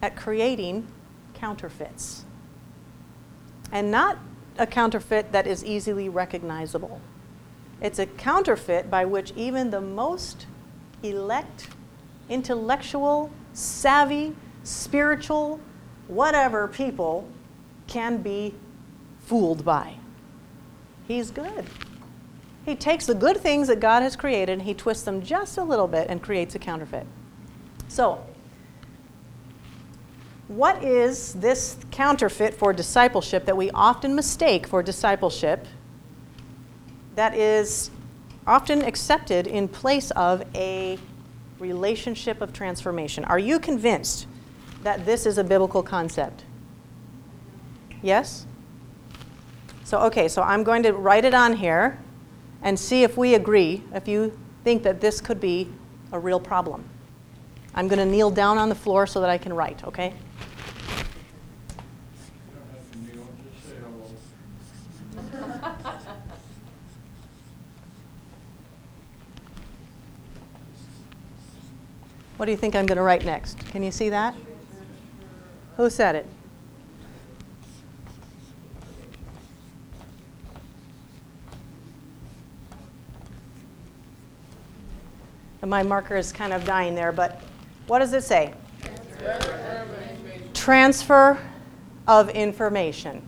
[0.02, 0.88] at creating
[1.34, 2.26] counterfeits.
[3.72, 4.18] And not
[4.58, 7.02] a counterfeit that is easily recognizable.
[7.82, 10.48] It's a counterfeit by which even the most
[11.04, 11.68] elect,
[12.30, 15.60] intellectual, savvy, spiritual,
[16.08, 17.28] whatever people
[17.88, 18.54] can be
[19.22, 19.96] fooled by.
[21.08, 21.66] He's good.
[22.66, 25.64] He takes the good things that God has created and he twists them just a
[25.64, 27.08] little bit and creates a counterfeit.
[27.88, 28.24] So,
[30.48, 35.66] what is this counterfeit for discipleship that we often mistake for discipleship
[37.16, 37.90] that is
[38.46, 41.00] often accepted in place of a
[41.60, 43.26] relationship of transformation?
[43.26, 44.28] Are you convinced
[44.84, 46.44] that this is a biblical concept?
[48.02, 48.46] Yes?
[49.84, 52.00] So, okay, so I'm going to write it on here
[52.62, 55.70] and see if we agree, if you think that this could be
[56.12, 56.84] a real problem.
[57.74, 60.08] I'm going to kneel down on the floor so that I can write, okay?
[60.08, 60.14] You
[62.54, 64.08] don't have to kneel, just say hello.
[72.38, 73.60] What do you think I'm going to write next?
[73.70, 74.36] Can you see that?
[75.76, 76.26] Who said it?
[85.66, 87.42] My marker is kind of dying there, but
[87.88, 88.54] what does it say?
[90.54, 91.38] Transfer
[92.08, 93.22] of information.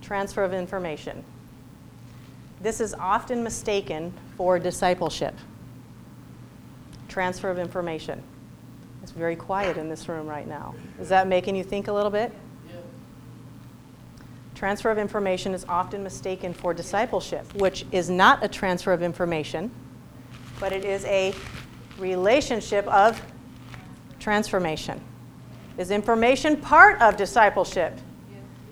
[0.00, 1.22] Transfer of information.
[2.60, 5.34] This is often mistaken for discipleship.
[7.14, 8.20] Transfer of information.
[9.02, 10.74] It's very quiet in this room right now.
[11.00, 12.32] Is that making you think a little bit?
[14.54, 19.70] Transfer of information is often mistaken for discipleship, which is not a transfer of information
[20.60, 21.34] but it is a
[21.98, 23.20] relationship of
[24.18, 25.00] transformation.
[25.76, 27.98] Is information part of discipleship?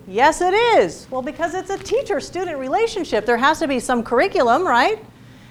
[0.07, 1.07] Yes, it is.
[1.11, 5.05] Well, because it's a teacher student relationship, there has to be some curriculum, right?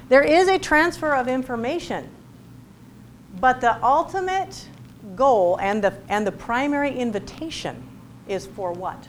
[0.10, 2.10] There is a transfer of information.
[3.42, 4.68] But the ultimate
[5.16, 7.84] goal and the, and the primary invitation
[8.28, 9.08] is for what?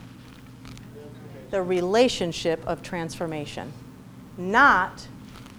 [1.50, 3.70] The relationship of transformation,
[4.38, 5.06] not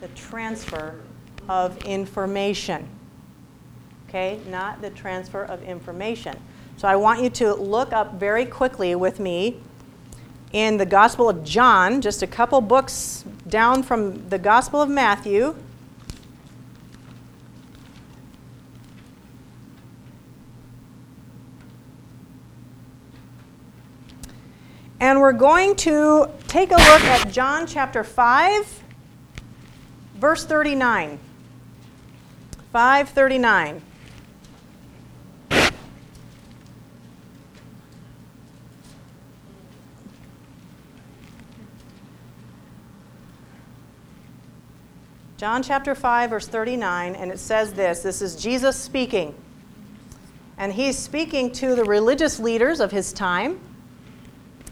[0.02, 1.00] the transfer
[1.48, 2.90] of information.
[4.10, 6.36] Okay, not the transfer of information.
[6.78, 9.62] So I want you to look up very quickly with me
[10.52, 15.56] in the Gospel of John, just a couple books down from the Gospel of Matthew.
[25.04, 28.84] And we're going to take a look at John chapter 5,
[30.16, 31.20] verse 39.
[32.72, 33.82] 539.
[45.36, 49.36] John chapter 5, verse 39, and it says this this is Jesus speaking.
[50.58, 53.60] And he's speaking to the religious leaders of his time.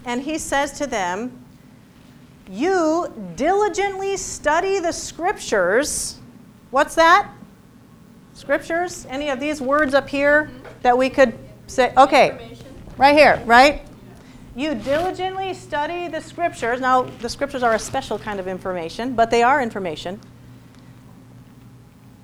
[0.06, 1.44] And he says to them,
[2.50, 6.20] You diligently study the scriptures.
[6.72, 7.32] What's that?
[8.34, 9.06] Scriptures?
[9.10, 10.50] Any of these words up here?
[10.82, 11.38] that we could
[11.68, 12.56] say, okay,
[12.98, 13.86] right here, right?
[14.56, 16.82] You diligently study the scriptures.
[16.82, 20.20] Now, the scriptures are a special kind of information, but they are information.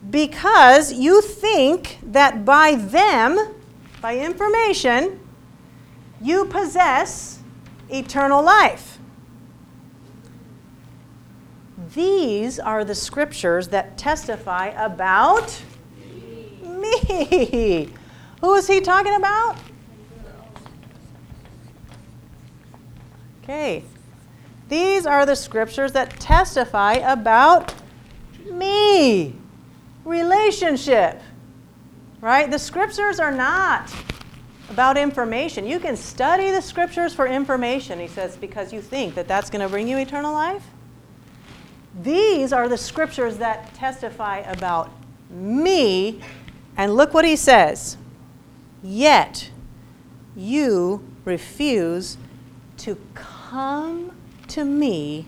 [0.10, 3.56] Because you think that by them,
[4.02, 5.20] by information,
[6.22, 7.37] you possess
[7.90, 9.00] eternal life.
[11.94, 15.62] These are the scriptures that testify about
[16.64, 17.90] me.
[18.42, 19.58] Who is he talking about?
[23.44, 23.84] Okay.
[24.68, 27.74] These are the scriptures that testify about
[28.52, 29.36] me.
[30.04, 31.22] Relationship.
[32.20, 32.52] Right?
[32.52, 33.90] The scriptures are not
[34.70, 35.66] about information.
[35.66, 39.62] You can study the scriptures for information, he says, because you think that that's going
[39.62, 40.64] to bring you eternal life.
[42.02, 44.92] These are the scriptures that testify about
[45.30, 46.22] me.
[46.76, 47.98] And look what he says.
[48.84, 49.50] Yet
[50.36, 52.18] you refuse
[52.78, 54.12] to come
[54.48, 55.28] to me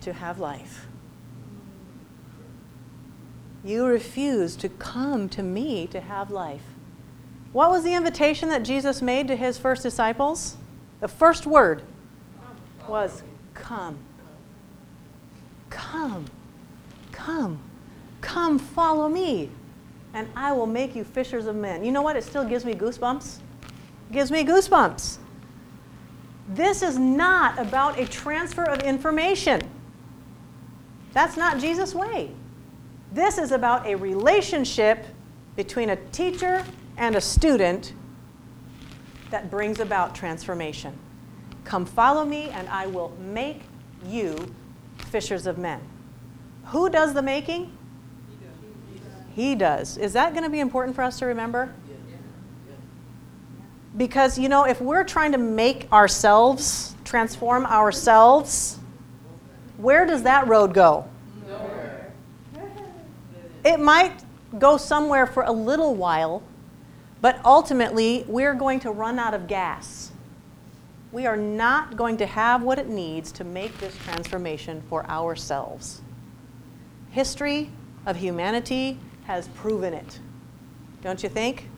[0.00, 0.86] to have life.
[3.62, 6.73] You refuse to come to me to have life.
[7.54, 10.56] What was the invitation that Jesus made to his first disciples?
[10.98, 11.82] The first word
[12.88, 13.22] was
[13.54, 13.96] come.
[15.70, 16.24] Come.
[17.12, 17.60] Come.
[18.20, 19.50] Come follow me
[20.14, 21.84] and I will make you fishers of men.
[21.84, 22.16] You know what?
[22.16, 23.38] It still gives me goosebumps.
[23.62, 25.18] It gives me goosebumps.
[26.48, 29.62] This is not about a transfer of information.
[31.12, 32.32] That's not Jesus' way.
[33.12, 35.06] This is about a relationship
[35.54, 36.64] between a teacher
[36.96, 37.92] and a student
[39.30, 40.96] that brings about transformation.
[41.64, 43.62] Come follow me, and I will make
[44.06, 44.54] you
[45.10, 45.80] fishers of men.
[46.66, 47.76] Who does the making?
[49.34, 49.96] He does.
[49.96, 51.74] Is that going to be important for us to remember?
[53.96, 58.78] Because, you know, if we're trying to make ourselves, transform ourselves,
[59.76, 61.08] where does that road go?
[61.46, 62.12] Nowhere.
[63.64, 64.12] It might
[64.58, 66.42] go somewhere for a little while,
[67.24, 70.12] but ultimately we're going to run out of gas.
[71.10, 76.02] We are not going to have what it needs to make this transformation for ourselves.
[77.12, 77.70] History
[78.04, 80.20] of humanity has proven it.
[81.00, 81.70] Don't you think?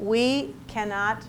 [0.00, 1.22] We cannot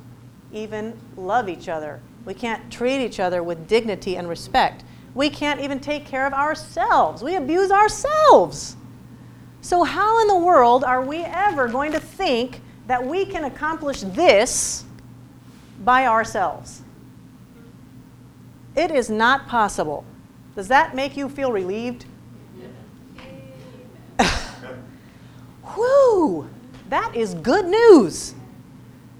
[0.51, 2.01] even love each other.
[2.25, 4.83] We can't treat each other with dignity and respect.
[5.13, 7.21] We can't even take care of ourselves.
[7.21, 8.75] We abuse ourselves.
[9.61, 14.01] So, how in the world are we ever going to think that we can accomplish
[14.01, 14.85] this
[15.83, 16.81] by ourselves?
[18.75, 20.05] It is not possible.
[20.55, 22.05] Does that make you feel relieved?
[25.75, 26.49] Whew,
[26.89, 28.33] that is good news.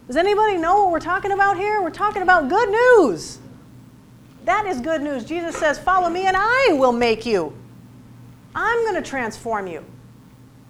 [0.08, 1.82] Does anybody know what we're talking about here?
[1.82, 3.40] We're talking about good news.
[4.46, 5.26] That is good news.
[5.26, 7.52] Jesus says, Follow me and I will make you.
[8.54, 9.84] I'm going to transform you.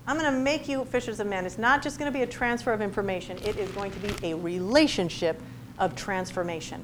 [0.08, 1.46] I'm going to make you fishers of men.
[1.46, 4.32] It's not just going to be a transfer of information, it is going to be
[4.32, 5.42] a relationship
[5.80, 6.84] of transformation.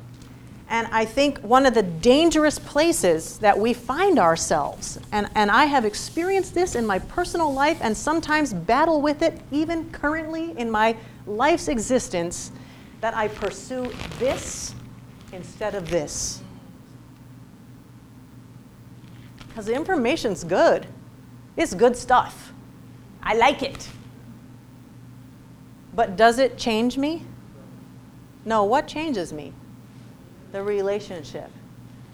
[0.69, 5.65] And I think one of the dangerous places that we find ourselves, and, and I
[5.65, 10.71] have experienced this in my personal life and sometimes battle with it even currently in
[10.71, 10.95] my
[11.27, 12.53] life's existence,
[13.01, 14.73] that I pursue this
[15.33, 16.41] instead of this.
[19.49, 20.87] Because the information's good,
[21.57, 22.50] it's good stuff.
[23.23, 23.89] I like it.
[25.93, 27.23] But does it change me?
[28.45, 29.53] No, what changes me?
[30.51, 31.49] The relationship.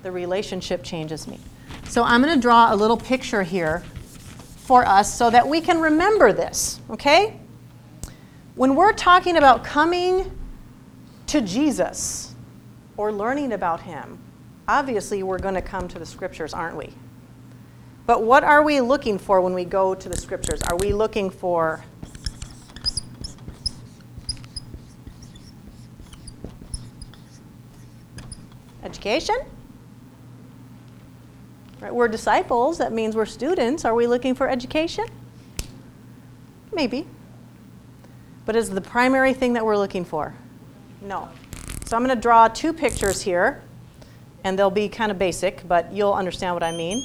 [0.04, 1.40] The relationship changes me.
[1.86, 3.84] So I'm going to draw a little picture here
[4.58, 7.40] for us so that we can remember this, okay?
[8.56, 10.32] When we're talking about coming
[11.28, 12.36] to Jesus
[12.98, 14.20] or learning about him,
[14.68, 16.94] obviously we're going to come to the scriptures, aren't we?
[18.08, 20.62] But what are we looking for when we go to the scriptures?
[20.64, 21.84] Are we looking for
[28.82, 29.36] education?
[31.82, 33.84] Right, we're disciples, that means we're students.
[33.84, 35.06] Are we looking for education?
[36.72, 37.06] Maybe.
[38.46, 40.34] But is the primary thing that we're looking for?
[41.02, 41.28] No.
[41.86, 43.62] So I'm going to draw two pictures here,
[44.46, 47.04] and they'll be kind of basic, but you'll understand what I mean.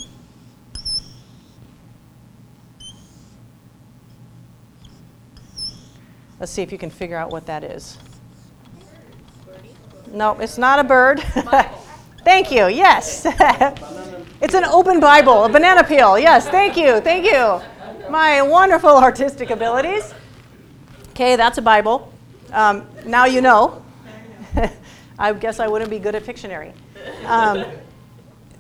[6.43, 7.97] Let's see if you can figure out what that is.
[10.11, 11.21] No, it's not a bird.
[12.25, 12.67] thank you.
[12.67, 13.25] Yes.
[14.41, 16.19] it's an open Bible, a banana peel.
[16.19, 17.01] Yes, thank you.
[17.01, 17.61] Thank you.
[18.11, 20.15] My wonderful artistic abilities.
[21.11, 22.13] Okay, that's a Bible.
[22.51, 23.81] Um, now you know.
[25.21, 26.73] I guess I wouldn't be good at Pictionary.
[27.25, 27.67] Um,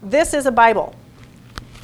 [0.05, 0.95] this is a Bible.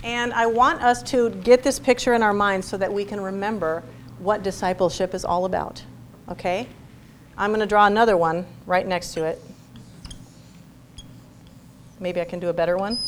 [0.04, 3.20] And I want us to get this picture in our minds so that we can
[3.20, 3.82] remember
[4.18, 5.82] what discipleship is all about.
[6.30, 6.68] Okay?
[7.36, 9.40] I'm going to draw another one right next to it.
[12.00, 12.98] Maybe I can do a better one.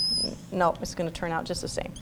[0.53, 1.93] No, it's going to turn out just the same.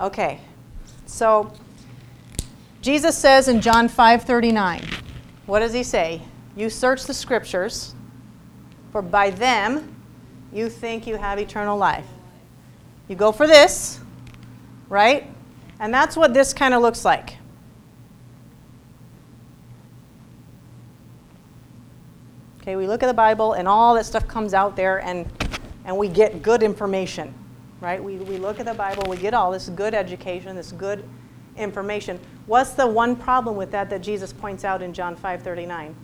[0.00, 0.40] Okay.
[1.06, 1.52] So
[2.82, 4.84] Jesus says in John 5:39,
[5.46, 6.22] what does he say?
[6.56, 7.94] You search the scriptures,
[8.92, 9.96] for by them
[10.52, 12.06] you think you have eternal life.
[13.08, 14.00] You go for this,
[14.88, 15.30] right?
[15.80, 17.36] And that's what this kind of looks like.
[22.60, 25.26] Okay, we look at the Bible and all that stuff comes out there and,
[25.84, 27.32] and we get good information,
[27.80, 28.02] right?
[28.02, 31.02] We, we look at the Bible, we get all this good education, this good
[31.56, 32.20] information.
[32.46, 35.94] What's the one problem with that that Jesus points out in John 5:39?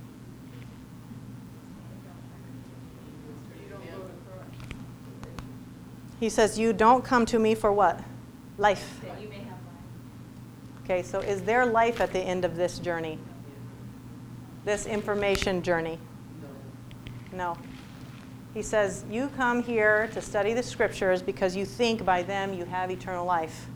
[6.21, 8.01] He says, "You don't come to me for what?
[8.59, 10.85] Life." That you may have life.
[10.85, 13.19] Okay, so is there life at the end of this journey?
[14.65, 15.99] This information journey?
[17.33, 17.57] No.
[18.55, 22.65] He says, You come here to study the scriptures because you think by them you
[22.65, 23.67] have eternal life.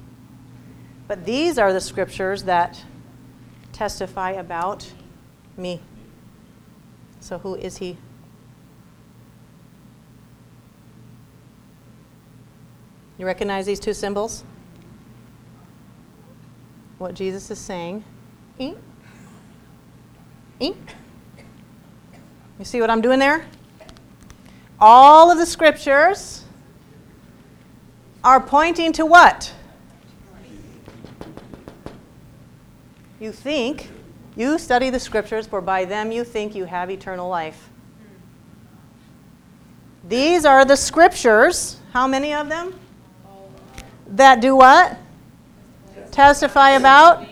[1.09, 2.83] But these are the scriptures that
[3.73, 4.91] testify about
[5.57, 5.81] me.
[7.21, 7.97] So who is he?
[13.19, 14.45] You recognize these two symbols?
[16.99, 18.05] What Jesus is saying.
[18.59, 18.77] Eat.
[20.61, 20.77] Eat.
[22.59, 23.47] You see what I'm doing there?
[24.81, 26.45] All of the scriptures
[28.25, 29.53] are pointing to what?
[33.21, 33.91] You think,
[34.37, 37.71] you study the scriptures, for by them you think you have eternal life.
[40.09, 41.79] These are the scriptures.
[41.93, 42.79] How many of them?
[44.07, 44.97] That do what?
[46.11, 47.27] Testify about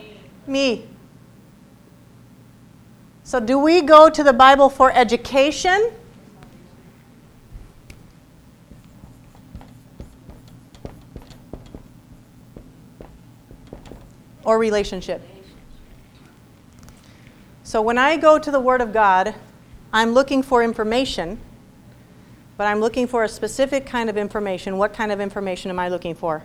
[0.45, 0.87] me.
[3.23, 5.91] So, do we go to the Bible for education?
[14.45, 15.21] Or relationship?
[17.63, 19.35] So, when I go to the Word of God,
[19.91, 21.37] I'm looking for information,
[22.55, 24.77] but I'm looking for a specific kind of information.
[24.77, 26.43] What kind of information am I looking for?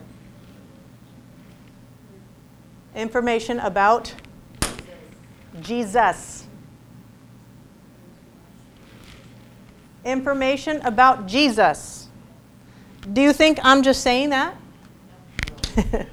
[2.94, 4.12] Information about
[5.60, 6.46] Jesus.
[10.04, 12.08] Information about Jesus.
[13.12, 14.56] Do you think I'm just saying that?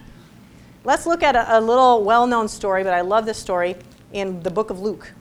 [0.84, 3.75] Let's look at a, a little well known story, but I love this story
[4.13, 5.11] in the book of Luke.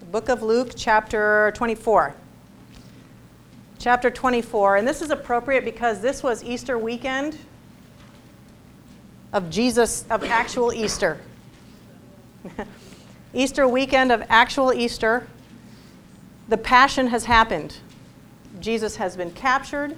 [0.00, 2.14] The book of Luke, chapter 24.
[3.78, 7.38] Chapter 24, and this is appropriate because this was Easter weekend
[9.36, 11.20] of Jesus, of actual Easter.
[13.34, 15.28] Easter weekend of actual Easter,
[16.48, 17.76] the passion has happened.
[18.60, 19.94] Jesus has been captured,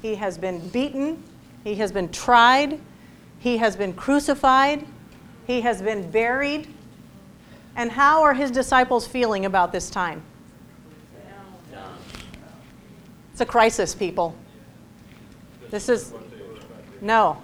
[0.00, 1.22] he has been beaten,
[1.62, 2.80] he has been tried,
[3.38, 4.86] he has been crucified,
[5.46, 6.66] he has been buried.
[7.76, 10.22] And how are his disciples feeling about this time?
[13.32, 14.34] It's a crisis, people.
[15.68, 16.14] This is,
[17.02, 17.42] no,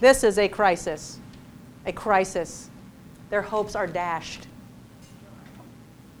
[0.00, 1.18] this is a crisis.
[1.86, 2.70] A crisis.
[3.28, 4.46] Their hopes are dashed.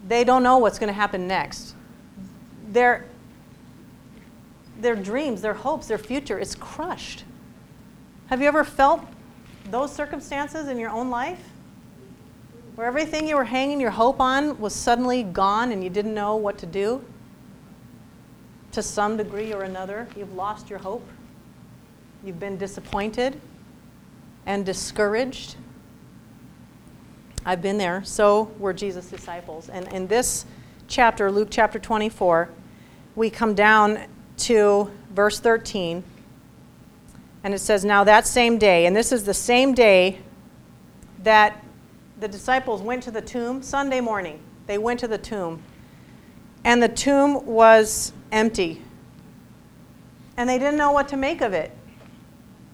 [0.06, 1.74] They don't know what's going to happen next.
[2.70, 3.06] Their,
[4.78, 7.24] their dreams, their hopes, their future is crushed.
[8.28, 9.02] Have you ever felt
[9.70, 11.42] those circumstances in your own life?
[12.76, 16.36] Where everything you were hanging your hope on was suddenly gone and you didn't know
[16.36, 17.04] what to do?
[18.72, 21.06] To some degree or another, you've lost your hope.
[22.22, 23.40] You've been disappointed
[24.46, 25.56] and discouraged.
[27.44, 28.04] I've been there.
[28.04, 29.68] So were Jesus' disciples.
[29.68, 30.44] And in this
[30.88, 32.50] chapter, Luke chapter 24,
[33.16, 34.06] we come down
[34.38, 36.02] to verse 13.
[37.42, 40.18] And it says, Now that same day, and this is the same day
[41.22, 41.64] that
[42.18, 45.62] the disciples went to the tomb, Sunday morning, they went to the tomb.
[46.64, 48.82] And the tomb was empty.
[50.36, 51.72] And they didn't know what to make of it.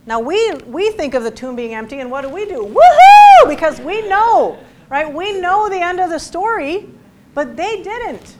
[0.07, 2.65] Now we we think of the tomb being empty, and what do we do?
[2.65, 3.49] Woohoo!
[3.49, 5.13] Because we know, right?
[5.13, 6.89] We know the end of the story,
[7.35, 8.37] but they didn't.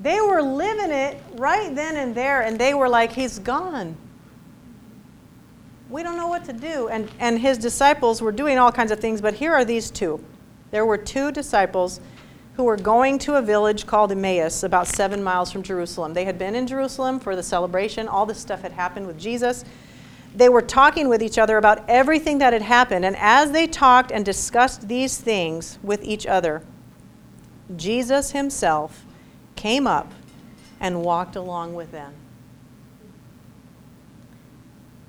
[0.00, 3.96] They were living it right then and there, and they were like, He's gone.
[5.88, 6.88] we don't know what to do.
[6.88, 10.24] And, and his disciples were doing all kinds of things, but here are these two.
[10.70, 12.00] There were two disciples
[12.54, 16.14] who were going to a village called Emmaus, about seven miles from Jerusalem.
[16.14, 19.64] They had been in Jerusalem for the celebration, all this stuff had happened with Jesus.
[20.34, 24.10] They were talking with each other about everything that had happened, and as they talked
[24.10, 26.62] and discussed these things with each other,
[27.76, 29.04] Jesus himself
[29.56, 30.12] came up
[30.80, 32.14] and walked along with them.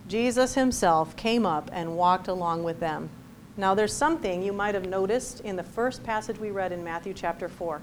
[0.08, 3.10] Jesus himself came up and walked along with them.
[3.56, 7.14] Now, there's something you might have noticed in the first passage we read in Matthew
[7.14, 7.82] chapter 4.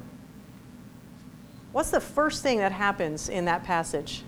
[1.72, 4.24] What's the first thing that happens in that passage?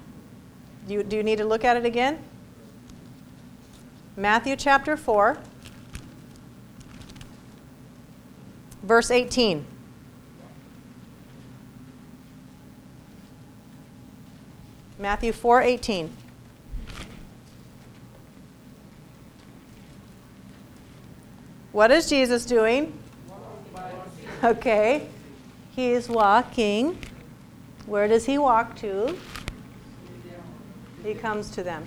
[0.86, 2.22] Do you, do you need to look at it again?
[4.16, 5.38] Matthew chapter 4,
[8.82, 9.64] verse 18.
[14.98, 16.16] Matthew 4 18.
[21.72, 22.96] What is Jesus doing?
[24.44, 25.08] Okay.
[25.74, 26.98] He is walking.
[27.86, 29.18] Where does he walk to?
[31.02, 31.86] He comes to them.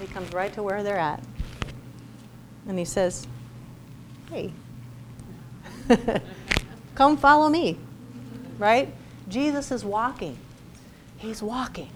[0.00, 1.22] He comes right to where they're at.
[2.68, 3.26] And he says,
[4.30, 4.52] Hey,
[6.94, 7.78] come follow me.
[8.58, 8.92] Right?
[9.28, 10.38] Jesus is walking.
[11.16, 11.90] He's walking.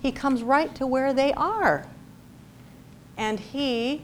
[0.00, 1.86] He comes right to where they are.
[3.16, 4.02] And he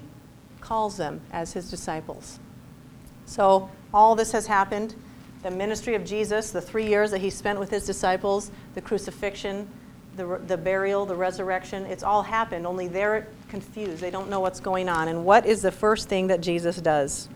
[0.60, 2.38] calls them as his disciples.
[3.26, 4.94] So, all this has happened.
[5.42, 9.68] The ministry of Jesus, the three years that he spent with his disciples, the crucifixion,
[10.16, 14.00] the, the burial, the resurrection, it's all happened, only they're confused.
[14.00, 15.08] They don't know what's going on.
[15.08, 17.28] And what is the first thing that Jesus does?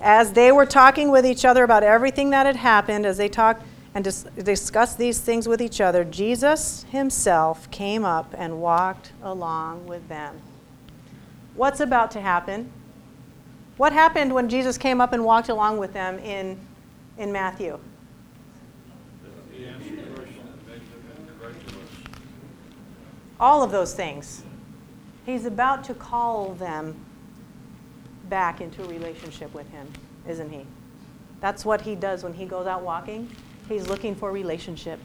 [0.00, 3.62] As they were talking with each other about everything that had happened, as they talked
[3.94, 9.86] and dis- discussed these things with each other, Jesus himself came up and walked along
[9.86, 10.40] with them.
[11.54, 12.70] What's about to happen?
[13.76, 16.58] What happened when Jesus came up and walked along with them in,
[17.16, 17.78] in Matthew?
[19.52, 21.90] He answered the question that made them incredulous.
[23.40, 24.42] All of those things.
[25.26, 26.96] He's about to call them
[28.28, 29.86] back into a relationship with Him,
[30.26, 30.66] isn't he?
[31.40, 33.30] That's what he does when he goes out walking.
[33.68, 34.98] He's looking for relationship.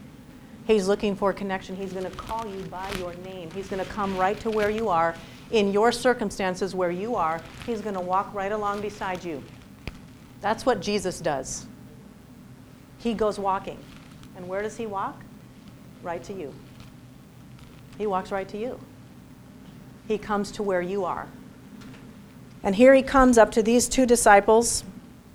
[0.65, 1.75] He's looking for connection.
[1.75, 3.51] He's going to call you by your name.
[3.51, 5.13] He's going to come right to where you are,
[5.51, 7.41] in your circumstances where you are.
[7.65, 9.43] He's going to walk right along beside you.
[10.41, 11.67] That's what Jesus does.
[12.97, 13.77] He goes walking.
[14.35, 15.21] And where does he walk?
[16.01, 16.53] Right to you.
[17.97, 18.79] He walks right to you.
[20.07, 21.27] He comes to where you are.
[22.63, 24.83] And here he comes up to these two disciples,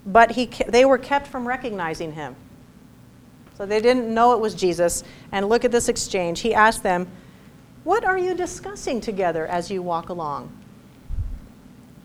[0.06, 2.34] but he, they were kept from recognizing him.
[3.56, 5.04] So they didn't know it was Jesus.
[5.32, 6.40] And look at this exchange.
[6.40, 7.08] He asked them,
[7.84, 10.52] What are you discussing together as you walk along?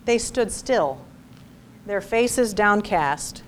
[0.05, 0.99] They stood still,
[1.85, 3.43] their faces downcast.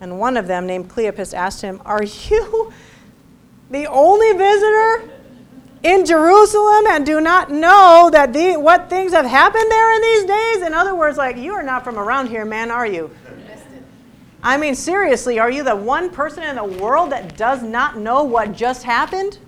[0.00, 2.72] And one of them, named Cleopas, asked him, Are you
[3.70, 5.10] the only visitor
[5.82, 10.24] in Jerusalem and do not know that the, what things have happened there in these
[10.24, 10.62] days?
[10.66, 13.10] In other words, like, you are not from around here, man, are you?
[14.42, 18.22] I mean, seriously, are you the one person in the world that does not know
[18.22, 19.38] what just happened?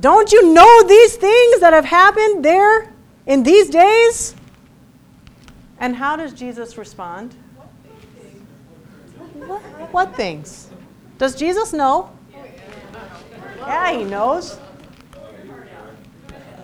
[0.00, 2.92] Don't you know these things that have happened there
[3.26, 4.34] in these days?
[5.80, 7.34] And how does Jesus respond?
[9.34, 9.60] What,
[9.92, 10.70] what things?
[11.18, 12.10] Does Jesus know?
[13.68, 14.58] Yeah, he knows.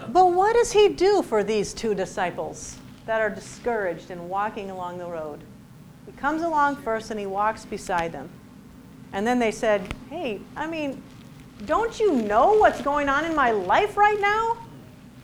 [0.09, 4.97] But what does he do for these two disciples that are discouraged and walking along
[4.97, 5.41] the road?
[6.07, 8.31] He comes along first and he walks beside them.
[9.13, 11.03] And then they said, Hey, I mean,
[11.67, 14.57] don't you know what's going on in my life right now?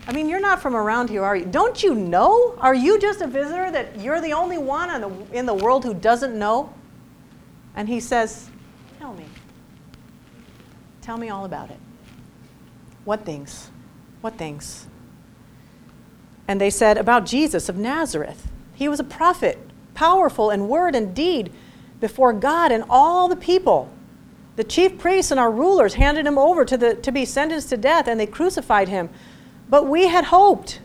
[0.06, 1.46] I mean, you're not from around here, are you?
[1.46, 2.56] Don't you know?
[2.58, 4.90] Are you just a visitor that you're the only one
[5.32, 6.74] in the, world who doesn't know?
[7.74, 8.50] And he says,
[8.98, 9.24] Tell me.
[11.10, 11.78] Tell me all about it.
[13.04, 13.68] What things?
[14.20, 14.86] What things?
[16.46, 18.48] And they said, About Jesus of Nazareth.
[18.76, 19.58] He was a prophet,
[19.92, 21.52] powerful in word and deed
[21.98, 23.90] before God and all the people.
[24.54, 27.76] The chief priests and our rulers handed him over to, the, to be sentenced to
[27.76, 29.08] death, and they crucified him.
[29.68, 30.80] But we had hoped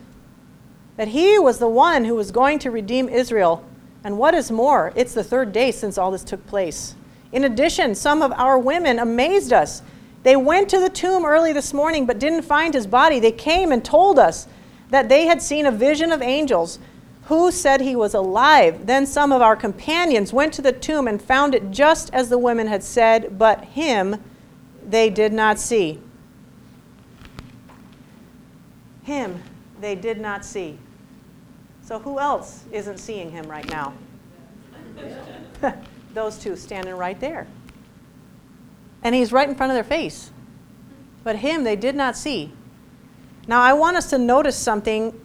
[0.96, 3.64] that he was the one who was going to redeem Israel.
[4.02, 6.96] And what is more, it's the third day since all this took place.
[7.30, 9.82] In addition, some of our women amazed us.
[10.26, 13.20] They went to the tomb early this morning but didn't find his body.
[13.20, 14.48] They came and told us
[14.90, 16.80] that they had seen a vision of angels
[17.26, 18.86] who said he was alive.
[18.86, 22.38] Then some of our companions went to the tomb and found it just as the
[22.38, 24.20] women had said, but him
[24.84, 26.00] they did not see.
[29.04, 29.40] Him
[29.80, 30.76] they did not see.
[31.82, 33.94] So who else isn't seeing him right now?
[36.14, 37.46] Those two standing right there.
[39.02, 40.30] And he's right in front of their face.
[41.24, 42.52] But him they did not see.
[43.48, 45.18] Now I want us to notice something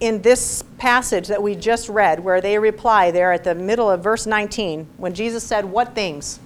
[0.00, 4.02] in this passage that we just read, where they reply there at the middle of
[4.02, 6.38] verse 19, when Jesus said, What things?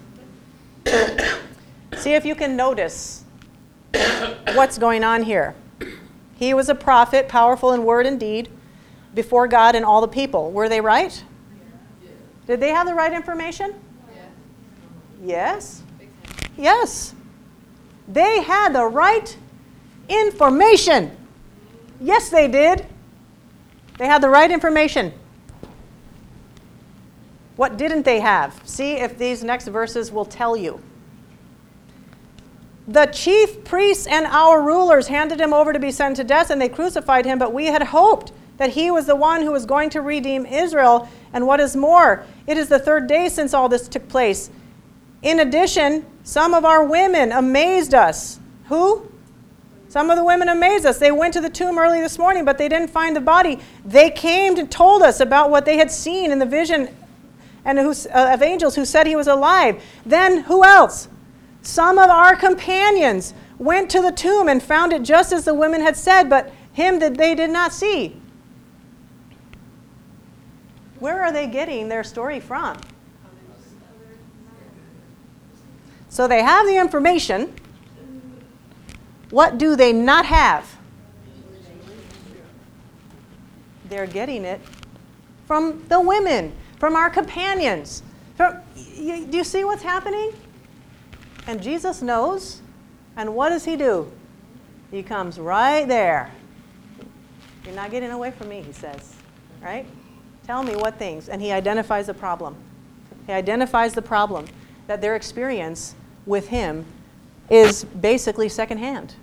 [1.97, 3.23] See if you can notice
[4.53, 5.55] what's going on here.
[6.35, 8.49] He was a prophet, powerful in word and deed,
[9.13, 10.51] before God and all the people.
[10.51, 11.23] Were they right?
[12.47, 13.75] Did they have the right information?
[15.23, 15.82] Yes.
[16.57, 17.13] Yes.
[18.07, 19.35] They had the right
[20.09, 21.15] information.
[21.99, 22.85] Yes, they did.
[23.97, 25.13] They had the right information.
[27.55, 28.59] What didn't they have?
[28.65, 30.81] See if these next verses will tell you.
[32.87, 36.59] The chief priests and our rulers handed him over to be sent to death, and
[36.59, 39.89] they crucified him, but we had hoped that he was the one who was going
[39.91, 41.07] to redeem Israel.
[41.31, 44.49] And what is more, it is the third day since all this took place.
[45.23, 48.39] In addition, some of our women amazed us.
[48.67, 49.09] Who?
[49.87, 50.99] Some of the women amazed us.
[50.99, 53.59] They went to the tomb early this morning, but they didn't find the body.
[53.85, 56.89] They came and told us about what they had seen in the vision
[57.63, 59.81] and who, uh, of angels who said he was alive.
[60.05, 61.07] Then who else?
[61.61, 65.79] Some of our companions went to the tomb and found it just as the women
[65.79, 68.19] had said, but him that they did not see.
[70.99, 72.77] Where are they getting their story from?
[76.13, 77.51] So they have the information.
[79.31, 80.77] What do they not have?
[83.89, 84.61] They're getting it
[85.47, 88.03] from the women, from our companions.
[88.35, 90.33] From, you, do you see what's happening?
[91.47, 92.61] And Jesus knows.
[93.17, 94.11] And what does he do?
[94.91, 96.31] He comes right there.
[97.65, 99.15] You're not getting away from me, he says.
[99.63, 99.87] Right?
[100.45, 101.27] Tell me what things.
[101.27, 102.55] And he identifies the problem.
[103.25, 104.45] He identifies the problem
[104.85, 105.95] that their experience
[106.25, 106.85] with him
[107.49, 109.15] is basically secondhand.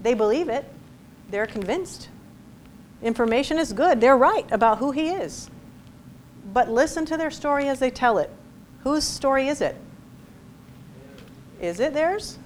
[0.00, 0.64] They believe it,
[1.30, 2.08] they're convinced.
[3.02, 5.48] Information is good, they're right about who he is.
[6.52, 8.30] But listen to their story as they tell it.
[8.82, 9.76] Whose story is it?
[11.60, 12.38] Is it theirs?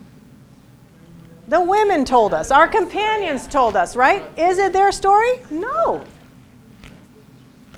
[1.49, 4.23] The women told us, our companions told us, right?
[4.39, 5.41] Is it their story?
[5.51, 6.05] No.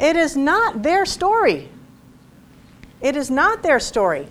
[0.00, 1.68] It is not their story.
[3.00, 4.28] It is not their story.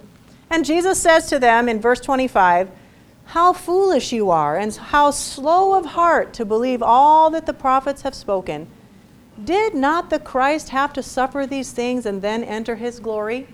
[0.50, 2.70] And Jesus says to them in verse 25,
[3.26, 8.04] How foolish you are, and how slow of heart to believe all that the prophets
[8.04, 8.68] have spoken.
[9.44, 13.48] Did not the Christ have to suffer these things and then enter his glory?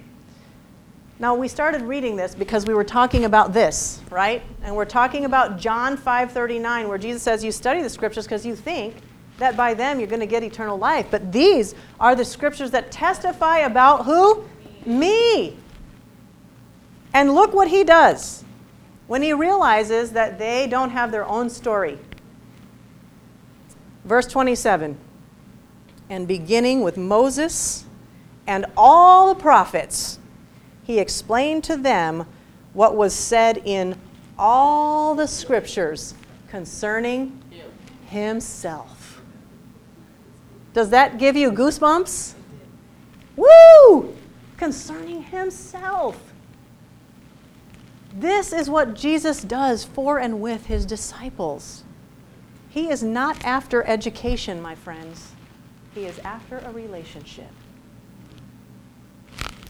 [1.19, 4.41] Now, we started reading this because we were talking about this, right?
[4.63, 8.55] And we're talking about John 5:39 where Jesus says you study the scriptures because you
[8.55, 8.95] think
[9.37, 11.07] that by them you're going to get eternal life.
[11.11, 14.43] But these are the scriptures that testify about who?
[14.85, 15.57] Me.
[17.13, 18.43] And look what he does
[19.07, 21.99] when he realizes that they don't have their own story.
[24.03, 24.97] Verse 27
[26.09, 27.85] And beginning with Moses
[28.47, 30.19] and all the prophets,
[30.83, 32.25] he explained to them
[32.73, 33.95] what was said in
[34.37, 36.15] all the scriptures
[36.47, 37.41] concerning
[38.07, 39.21] himself.
[40.73, 42.33] Does that give you goosebumps?
[43.35, 44.15] Woo!
[44.57, 46.32] Concerning himself.
[48.13, 51.83] This is what Jesus does for and with his disciples.
[52.69, 55.31] He is not after education, my friends.
[55.95, 57.49] He is after a relationship.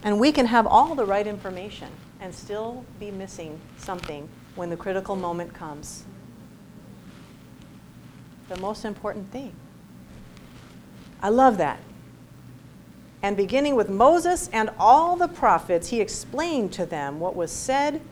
[0.02, 1.88] And we can have all the right information
[2.20, 6.04] and still be missing something when the critical moment comes.
[8.48, 9.54] The most important thing.
[11.22, 11.80] I love that.
[13.22, 18.02] And beginning with Moses and all the prophets, he explained to them what was said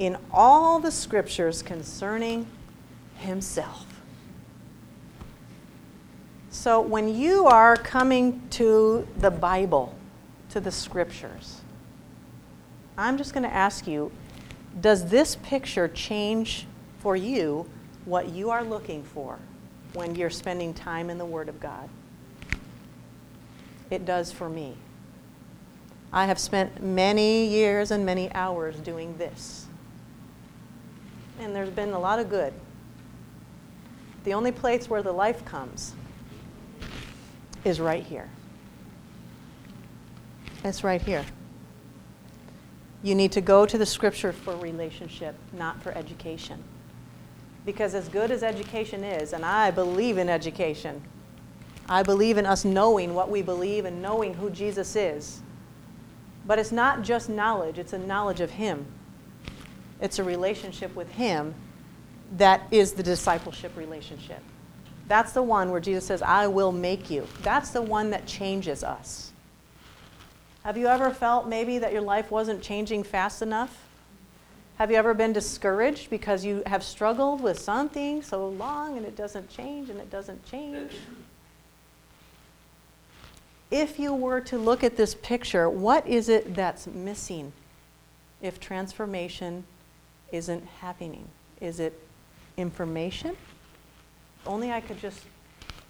[0.00, 2.46] in all the scriptures concerning
[3.18, 3.86] himself.
[6.50, 9.94] So when you are coming to the Bible,
[10.48, 11.60] to the scriptures,
[12.96, 14.10] I'm just going to ask you
[14.80, 16.66] does this picture change
[17.00, 17.68] for you
[18.04, 19.38] what you are looking for
[19.92, 21.88] when you're spending time in the Word of God?
[23.90, 24.76] It does for me.
[26.12, 29.59] I have spent many years and many hours doing this.
[31.40, 32.52] And there's been a lot of good.
[34.24, 35.94] The only place where the life comes
[37.64, 38.28] is right here.
[40.62, 41.24] It's right here.
[43.02, 46.62] You need to go to the scripture for relationship, not for education.
[47.64, 51.02] Because as good as education is, and I believe in education,
[51.88, 55.40] I believe in us knowing what we believe and knowing who Jesus is.
[56.46, 58.86] But it's not just knowledge, it's a knowledge of Him.
[60.00, 61.54] It's a relationship with Him
[62.36, 64.42] that is the discipleship relationship.
[65.08, 67.26] That's the one where Jesus says, I will make you.
[67.42, 69.32] That's the one that changes us.
[70.62, 73.86] Have you ever felt maybe that your life wasn't changing fast enough?
[74.76, 79.16] Have you ever been discouraged because you have struggled with something so long and it
[79.16, 80.92] doesn't change and it doesn't change?
[83.70, 87.52] If you were to look at this picture, what is it that's missing
[88.40, 89.64] if transformation
[90.32, 91.26] isn't happening?
[91.60, 91.98] Is it
[92.56, 93.30] information?
[93.30, 95.24] If only I could just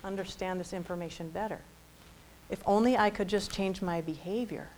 [0.03, 1.61] understand this information better.
[2.49, 4.69] If only I could just change my behavior.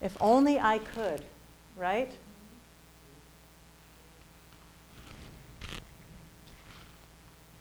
[0.00, 1.22] If only I could,
[1.76, 2.10] right?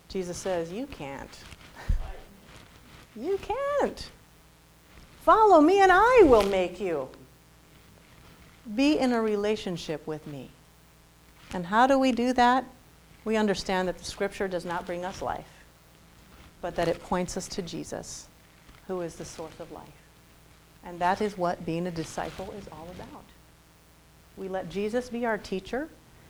[0.08, 1.38] Jesus says, You can't.
[3.16, 4.10] You can't.
[5.22, 7.08] Follow me and I will make you.
[8.76, 10.50] Be in a relationship with me.
[11.54, 12.66] And how do we do that?
[13.26, 15.48] We understand that the scripture does not bring us life,
[16.62, 18.28] but that it points us to Jesus,
[18.88, 19.88] who is the source of life.
[20.84, 23.24] And that is what being a disciple is all about.
[24.36, 25.88] We let Jesus be our teacher,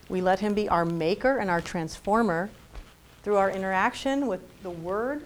[0.10, 2.50] we let him be our maker and our transformer
[3.24, 5.26] through our interaction with the Word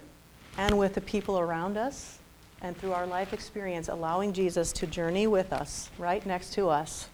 [0.56, 2.18] and with the people around us,
[2.62, 7.08] and through our life experience, allowing Jesus to journey with us, right next to us,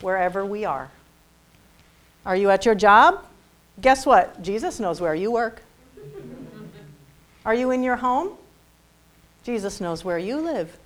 [0.00, 0.90] wherever we are.
[2.26, 3.24] Are you at your job?
[3.80, 4.40] Guess what?
[4.42, 5.62] Jesus knows where you work.
[7.44, 8.30] Are you in your home?
[9.42, 10.78] Jesus knows where you live.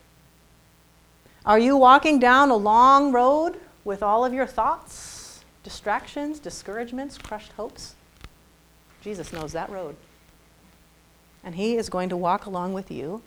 [1.46, 7.52] Are you walking down a long road with all of your thoughts, distractions, discouragements, crushed
[7.52, 7.94] hopes?
[9.00, 9.94] Jesus knows that road.
[11.44, 13.22] And He is going to walk along with you.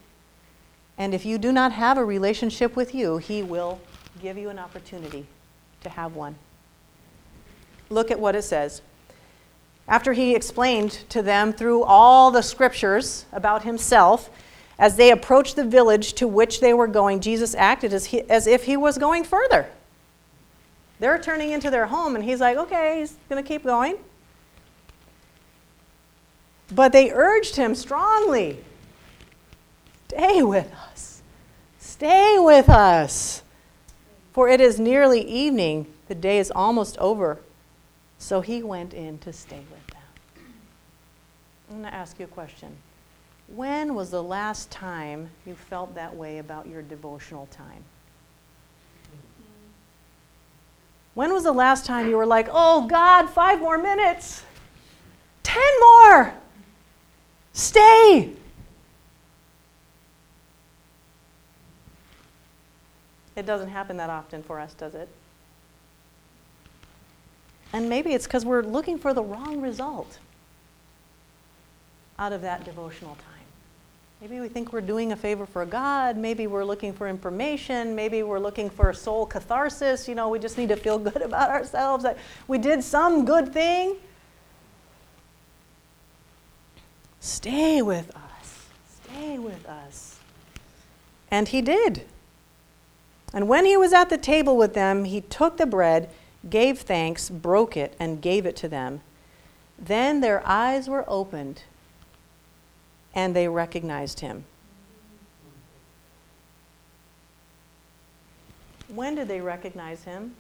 [0.98, 3.80] And if you do not have a relationship with you, He will
[4.22, 5.26] give you an opportunity
[5.84, 6.36] to have one.
[7.92, 8.82] Look at what it says.
[9.88, 14.30] After He explained to them through all the scriptures about Himself,
[14.80, 18.48] as they approached the village to which they were going, Jesus acted as, he, as
[18.48, 19.68] if He was going further.
[21.00, 23.98] They're turning into their home, and He's like, okay, He's going to keep going.
[26.74, 28.58] But they urged him strongly
[30.12, 31.22] Stay with us.
[31.80, 33.44] Stay with us.
[34.34, 35.88] For it is nearly evening.
[36.10, 37.40] The day is almost over.
[38.22, 40.46] So he went in to stay with them.
[41.70, 42.78] I'm going to ask you a question.
[43.48, 47.84] When was the last time you felt that way about your devotional time?
[51.16, 54.44] When was the last time you were like, oh God, five more minutes?
[55.42, 56.32] Ten more!
[57.54, 58.34] Stay.
[63.36, 65.10] It doesn't happen that often for us, does it?
[67.74, 70.20] And maybe it's because we're looking for the wrong result
[72.20, 73.32] out of that devotional time.
[74.22, 76.16] Maybe we think we're doing a favor for God.
[76.16, 77.96] Maybe we're looking for information.
[77.96, 80.08] Maybe we're looking for soul catharsis.
[80.08, 82.18] You know, we just need to feel good about ourselves that
[82.48, 83.96] we did some good thing.
[87.20, 88.68] Stay with us.
[89.06, 90.20] Stay with us.
[91.32, 92.04] And he did.
[93.34, 96.10] And when he was at the table with them, he took the bread,
[96.50, 99.02] gave thanks, broke it, and gave it to them.
[99.78, 101.64] Then their eyes were opened,
[103.14, 104.46] and they recognized him.
[108.88, 110.36] When did they recognize him?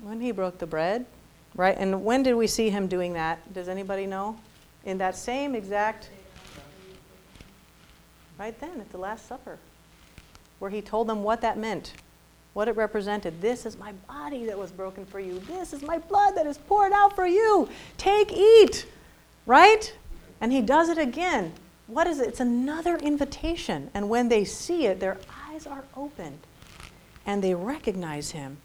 [0.00, 1.06] When he broke the bread.
[1.54, 1.76] Right?
[1.76, 3.52] And when did we see him doing that?
[3.52, 4.38] Does anybody know?
[4.84, 6.08] In that same exact.
[8.38, 9.58] Right then, at the Last Supper,
[10.58, 11.92] where he told them what that meant,
[12.54, 13.40] what it represented.
[13.40, 15.38] This is my body that was broken for you.
[15.40, 17.68] This is my blood that is poured out for you.
[17.96, 18.86] Take, eat.
[19.46, 19.94] Right?
[20.40, 21.52] And he does it again.
[21.86, 22.28] What is it?
[22.28, 23.90] It's another invitation.
[23.94, 26.38] And when they see it, their eyes are opened
[27.26, 28.58] and they recognize him.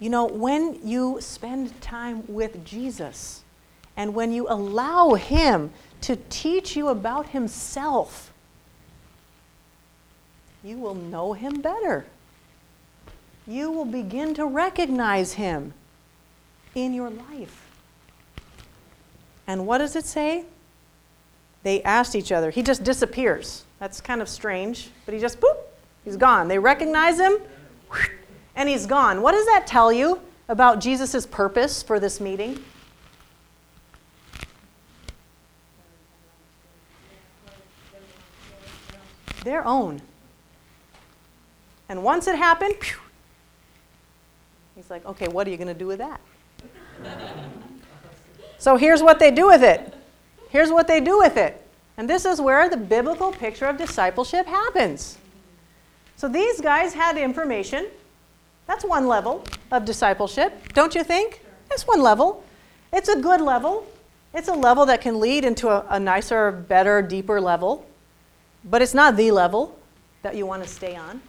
[0.00, 3.44] You know, when you spend time with Jesus
[3.96, 5.70] and when you allow Him
[6.02, 8.32] to teach you about Himself,
[10.62, 12.06] you will know Him better.
[13.46, 15.74] You will begin to recognize Him
[16.74, 17.70] in your life.
[19.46, 20.44] And what does it say?
[21.62, 22.50] They asked each other.
[22.50, 23.64] He just disappears.
[23.78, 25.56] That's kind of strange, but he just boop,
[26.04, 26.48] He's gone.
[26.48, 27.38] They recognize him,
[28.54, 29.22] and he's gone.
[29.22, 32.62] What does that tell you about Jesus' purpose for this meeting?
[39.44, 40.02] Their own.
[41.88, 42.76] And once it happened,
[44.74, 46.20] he's like, okay, what are you going to do with that?
[48.58, 49.94] so here's what they do with it.
[50.50, 51.60] Here's what they do with it.
[51.96, 55.18] And this is where the biblical picture of discipleship happens.
[56.16, 57.88] So these guys had information.
[58.66, 61.40] That's one level of discipleship, don't you think?
[61.68, 62.44] That's one level.
[62.92, 63.86] It's a good level.
[64.32, 67.86] It's a level that can lead into a, a nicer, better, deeper level.
[68.64, 69.78] But it's not the level
[70.22, 71.20] that you want to stay on.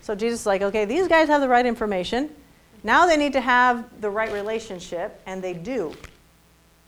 [0.00, 2.30] So Jesus is like, okay, these guys have the right information.
[2.82, 5.94] Now they need to have the right relationship, and they do.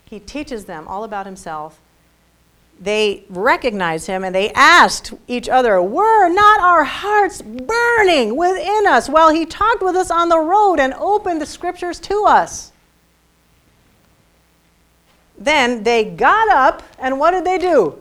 [0.04, 1.80] He teaches them all about himself.
[2.80, 9.08] They recognize him and they asked each other, Were not our hearts burning within us
[9.08, 12.72] while he talked with us on the road and opened the scriptures to us?
[15.38, 17.98] Then they got up, and what did they do?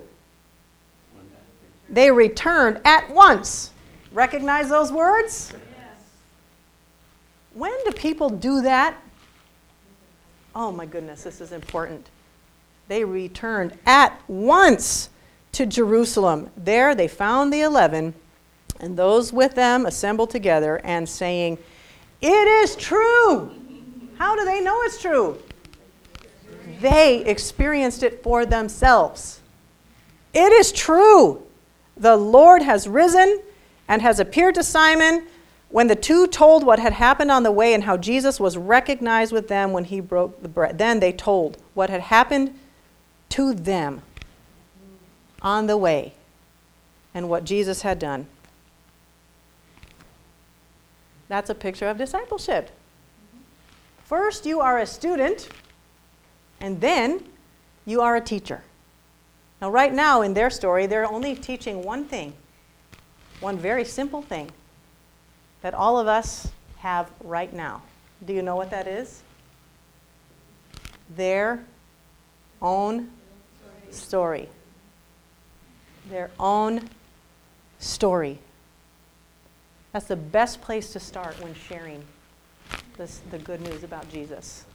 [1.90, 3.72] They returned at once.
[4.12, 5.54] Recognize those words?
[7.54, 8.95] When do people do that?
[10.56, 12.10] Oh my goodness, this is important.
[12.88, 15.10] They returned at once
[15.54, 16.50] to Jerusalem.
[16.58, 18.14] There they found the eleven,
[18.80, 21.58] and those with them assembled together and saying,
[22.22, 23.52] It is true.
[24.18, 25.38] How do they know it's true?
[26.82, 29.39] They experienced it for themselves.
[30.34, 31.43] It is true.
[31.97, 33.41] The Lord has risen
[33.88, 35.28] and has appeared to Simon.
[35.70, 39.32] When the two told what had happened on the way and how Jesus was recognized
[39.32, 42.58] with them when he broke the bread, then they told what had happened
[43.30, 44.02] to them
[45.44, 46.14] on the way
[47.14, 48.26] and what Jesus had done.
[51.28, 52.72] That's a picture of discipleship.
[54.04, 55.50] First, you are a student,
[56.60, 57.24] and then
[57.86, 58.64] you are a teacher.
[59.62, 62.34] Now, right now in their story, they're only teaching one thing,
[63.40, 64.50] one very simple thing
[65.62, 67.82] that all of us have right now.
[68.26, 69.24] Do you know what that is?
[71.16, 71.64] Their
[72.62, 73.10] own
[73.91, 74.49] story.
[76.10, 76.89] Their own
[77.80, 78.39] story.
[79.91, 82.03] That's the best place to start when sharing
[82.97, 84.66] this, the good news about Jesus.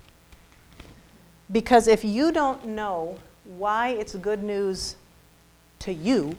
[1.53, 4.97] Because if you don't know why it's good news
[5.80, 6.37] to you,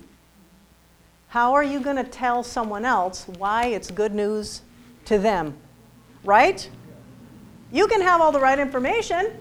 [1.35, 4.61] how are you going to tell someone else why it's good news
[5.03, 5.53] to them?
[6.23, 6.69] Right?
[7.73, 9.33] You can have all the right information.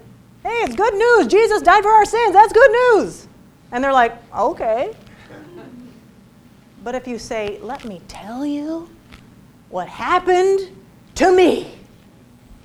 [0.43, 1.29] Hey, it's good news.
[1.29, 2.33] Jesus died for our sins.
[2.33, 3.29] That's good news.
[3.71, 4.93] And they're like, okay.
[6.83, 8.91] But if you say, let me tell you
[9.69, 10.77] what happened
[11.15, 11.77] to me,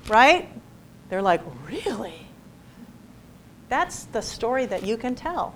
[0.08, 0.48] right?
[1.08, 2.26] They're like, really?
[3.68, 5.54] That's the story that you can tell.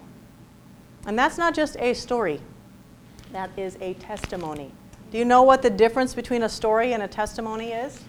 [1.06, 2.40] And that's not just a story,
[3.34, 4.70] that is a testimony.
[5.10, 8.00] Do you know what the difference between a story and a testimony is?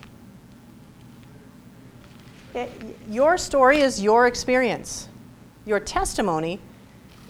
[2.53, 2.71] It,
[3.09, 5.09] your story is your experience.
[5.65, 6.59] Your testimony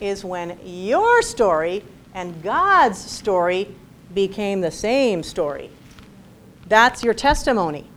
[0.01, 3.73] is when your story and God's story
[4.13, 5.69] became the same story.
[6.67, 7.89] That's your testimony.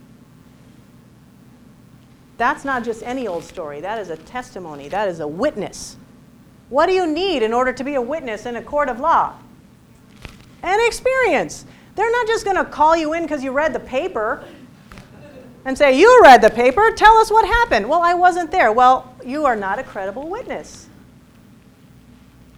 [2.37, 5.97] That's not just any old story, that is a testimony, that is a witness.
[6.69, 9.35] What do you need in order to be a witness in a court of law?
[10.63, 11.65] An experience.
[11.95, 14.43] They're not just going to call you in because you read the paper
[15.65, 17.89] and say, You read the paper, tell us what happened.
[17.89, 18.71] Well, I wasn't there.
[18.71, 20.87] Well, you are not a credible witness.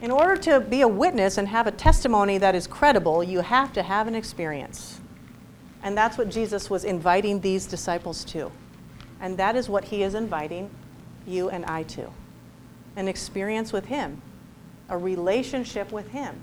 [0.01, 3.71] In order to be a witness and have a testimony that is credible, you have
[3.73, 4.99] to have an experience.
[5.83, 8.51] And that's what Jesus was inviting these disciples to.
[9.19, 10.69] And that is what he is inviting
[11.27, 12.09] you and I to
[12.95, 14.21] an experience with him,
[14.89, 16.39] a relationship with him.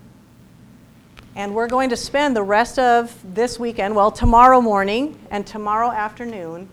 [1.38, 5.88] And we're going to spend the rest of this weekend, well, tomorrow morning and tomorrow
[5.88, 6.68] afternoon,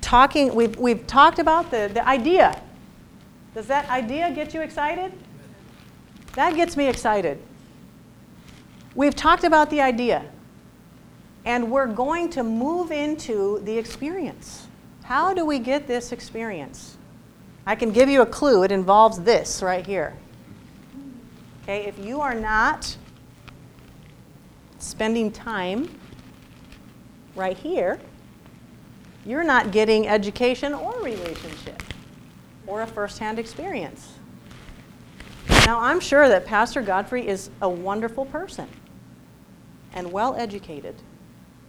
[0.00, 0.54] talking.
[0.54, 2.58] We've, we've talked about the, the idea.
[3.54, 5.12] Does that idea get you excited?
[6.32, 7.42] That gets me excited.
[8.94, 10.24] We've talked about the idea,
[11.44, 14.66] and we're going to move into the experience.
[15.02, 16.96] How do we get this experience?
[17.66, 18.62] I can give you a clue.
[18.62, 20.14] It involves this right here.
[21.64, 22.96] Okay, if you are not
[24.84, 25.88] spending time
[27.34, 28.00] right here,
[29.26, 31.82] you're not getting education or relationship
[32.66, 34.12] or a firsthand experience.
[35.66, 38.68] Now, I'm sure that Pastor Godfrey is a wonderful person.
[39.94, 40.96] and well educated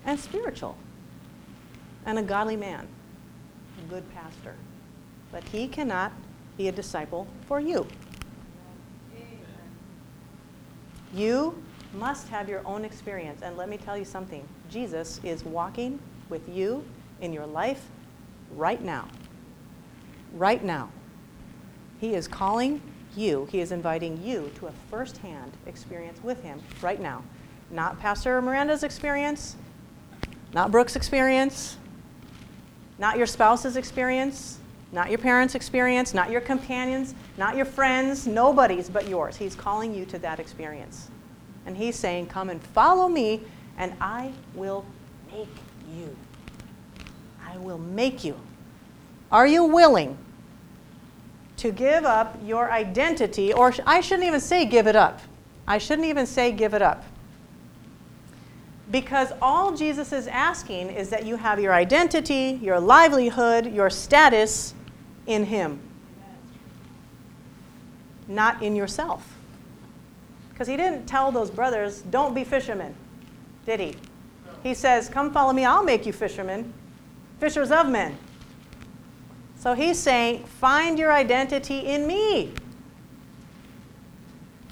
[0.05, 0.77] and spiritual
[2.05, 2.87] and a godly man,
[3.79, 4.55] a good pastor.
[5.31, 6.11] But he cannot
[6.57, 7.87] be a disciple for you.
[11.13, 11.63] You
[11.97, 13.41] must have your own experience.
[13.41, 15.99] And let me tell you something Jesus is walking
[16.29, 16.83] with you
[17.21, 17.87] in your life
[18.55, 19.07] right now.
[20.33, 20.89] Right now.
[21.99, 22.81] He is calling
[23.15, 27.23] you, He is inviting you to a first hand experience with Him right now.
[27.71, 29.55] Not Pastor Miranda's experience,
[30.53, 31.77] not Brooke's experience,
[32.99, 34.59] not your spouse's experience,
[34.91, 39.35] not your parents' experience, not your companions, not your friends, nobody's but yours.
[39.35, 41.09] He's calling you to that experience.
[41.65, 43.41] And He's saying, Come and follow me,
[43.77, 44.85] and I will
[45.31, 45.47] make
[45.93, 46.15] you.
[47.45, 48.35] I will make you.
[49.31, 50.17] Are you willing
[51.57, 53.53] to give up your identity?
[53.53, 55.21] Or I shouldn't even say give it up.
[55.67, 57.03] I shouldn't even say give it up.
[58.91, 64.75] Because all Jesus is asking is that you have your identity, your livelihood, your status
[65.25, 65.79] in Him,
[68.27, 69.34] not in yourself.
[70.55, 72.95] Because He didn't tell those brothers, don't be fishermen,
[73.65, 73.95] did He?
[74.63, 76.73] He says, Come follow me, I'll make you fishermen,
[77.39, 78.17] fishers of men.
[79.57, 82.53] So He's saying, Find your identity in me.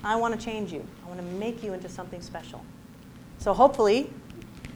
[0.05, 2.63] I want to change you, I want to make you into something special.
[3.39, 4.09] So hopefully,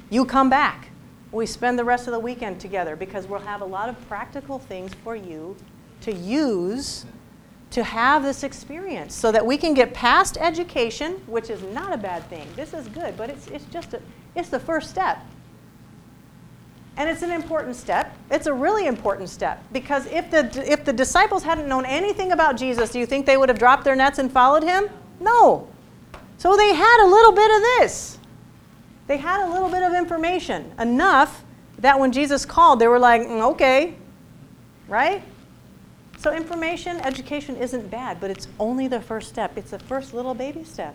[0.10, 0.90] you come back.
[1.32, 4.60] We spend the rest of the weekend together because we'll have a lot of practical
[4.60, 5.56] things for you
[6.02, 7.06] to use
[7.72, 11.98] to have this experience so that we can get past education, which is not a
[11.98, 12.48] bad thing.
[12.56, 14.02] This is good, but it's, it's just a,
[14.36, 15.20] it's the first step.
[16.96, 18.18] And it's an important step.
[18.32, 22.58] It's a really important step because if the, if the disciples hadn't known anything about
[22.58, 24.90] Jesus, do you think they would have dropped their nets and followed him?
[25.20, 25.68] No.
[26.38, 28.18] So they had a little bit of this.
[29.08, 31.44] They had a little bit of information, enough
[31.80, 33.96] that when Jesus called, they were like, "Mm, okay,
[34.88, 35.24] right?
[36.28, 39.58] So information, education isn't bad, but it's only the first step.
[39.58, 40.94] It's the first little baby step.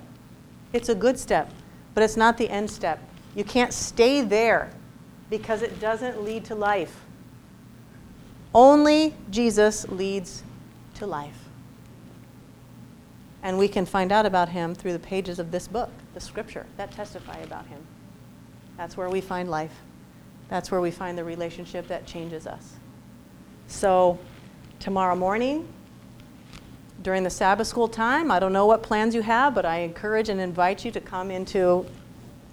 [0.75, 1.51] It's a good step,
[1.95, 3.03] but it's not the end step.
[3.35, 4.71] You can't stay there
[5.31, 7.01] because it doesn't lead to life.
[8.55, 10.43] Only Jesus leads
[10.97, 11.49] to life.
[13.43, 16.67] And we can find out about him through the pages of this book, the scripture
[16.77, 17.81] that testify about him.
[18.77, 19.81] That's where we find life.
[20.51, 22.75] That's where we find the relationship that changes us.
[23.67, 24.19] So,
[24.83, 25.67] tomorrow morning,
[27.03, 30.29] during the Sabbath school time, I don't know what plans you have, but I encourage
[30.29, 31.87] and invite you to come into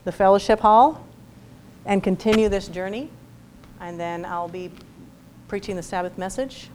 [0.06, 1.06] the fellowship hall
[1.85, 3.10] and continue this journey.
[3.80, 4.72] And then I'll be
[5.47, 6.69] preaching the Sabbath message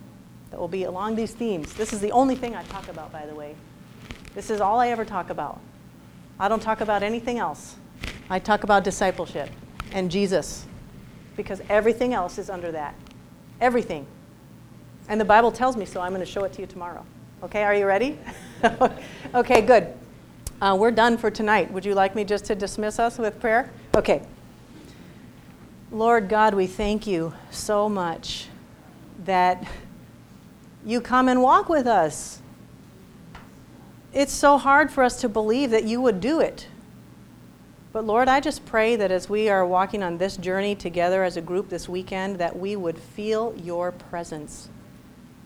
[0.50, 1.72] that will be along these themes.
[1.74, 3.54] This is the only thing I talk about, by the way.
[4.34, 5.60] This is all I ever talk about.
[6.40, 7.76] I don't talk about anything else.
[8.28, 9.50] I talk about discipleship
[9.92, 10.66] and Jesus
[11.36, 12.96] because everything else is under that.
[13.60, 14.04] Everything.
[15.08, 16.00] And the Bible tells me so.
[16.00, 17.04] I'm going to show it to you tomorrow.
[17.42, 18.18] Okay, are you ready?
[19.34, 19.92] okay, good.
[20.62, 21.70] Uh, we're done for tonight.
[21.72, 23.70] Would you like me just to dismiss us with prayer?
[23.94, 24.22] Okay.
[25.90, 28.48] Lord God, we thank you so much
[29.24, 29.66] that
[30.84, 32.40] you come and walk with us.
[34.12, 36.68] It's so hard for us to believe that you would do it.
[37.92, 41.36] But Lord, I just pray that as we are walking on this journey together as
[41.36, 44.68] a group this weekend, that we would feel your presence.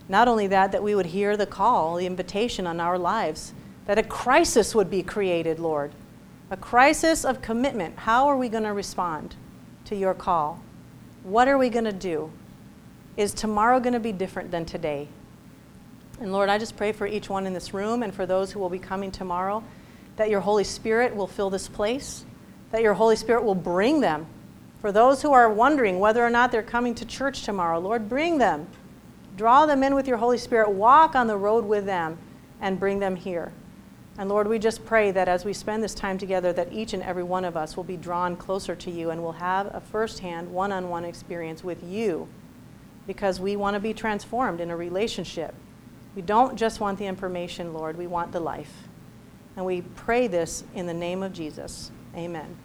[0.09, 3.53] Not only that, that we would hear the call, the invitation on our lives,
[3.87, 5.93] that a crisis would be created, Lord.
[6.51, 7.99] A crisis of commitment.
[7.99, 9.37] How are we going to respond
[9.85, 10.63] to your call?
[11.23, 12.31] What are we going to do?
[13.17, 15.09] Is tomorrow going to be different than today?
[16.21, 18.61] And Lord, I just pray for each one in this room and for those who
[18.61, 19.63] will be coming tomorrow
[20.17, 22.25] that your Holy Spirit will fill this place,
[22.73, 24.27] that your Holy Spirit will bring them.
[24.81, 28.39] For those who are wondering whether or not they're coming to church tomorrow, Lord, bring
[28.39, 28.67] them.
[29.39, 30.71] Draw them in with your Holy Spirit.
[30.71, 32.19] Walk on the road with them
[32.61, 33.53] and bring them here.
[34.19, 37.05] And Lord, we just pray that as we spend this time together, that each and
[37.05, 40.53] every one of us will be drawn closer to you and will have a firsthand,
[40.53, 42.27] one on one experience with you
[43.07, 45.55] because we want to be transformed in a relationship.
[46.17, 48.89] We don't just want the information, Lord, we want the life.
[49.57, 51.93] And we pray this in the name of Jesus.
[52.17, 52.57] Amen.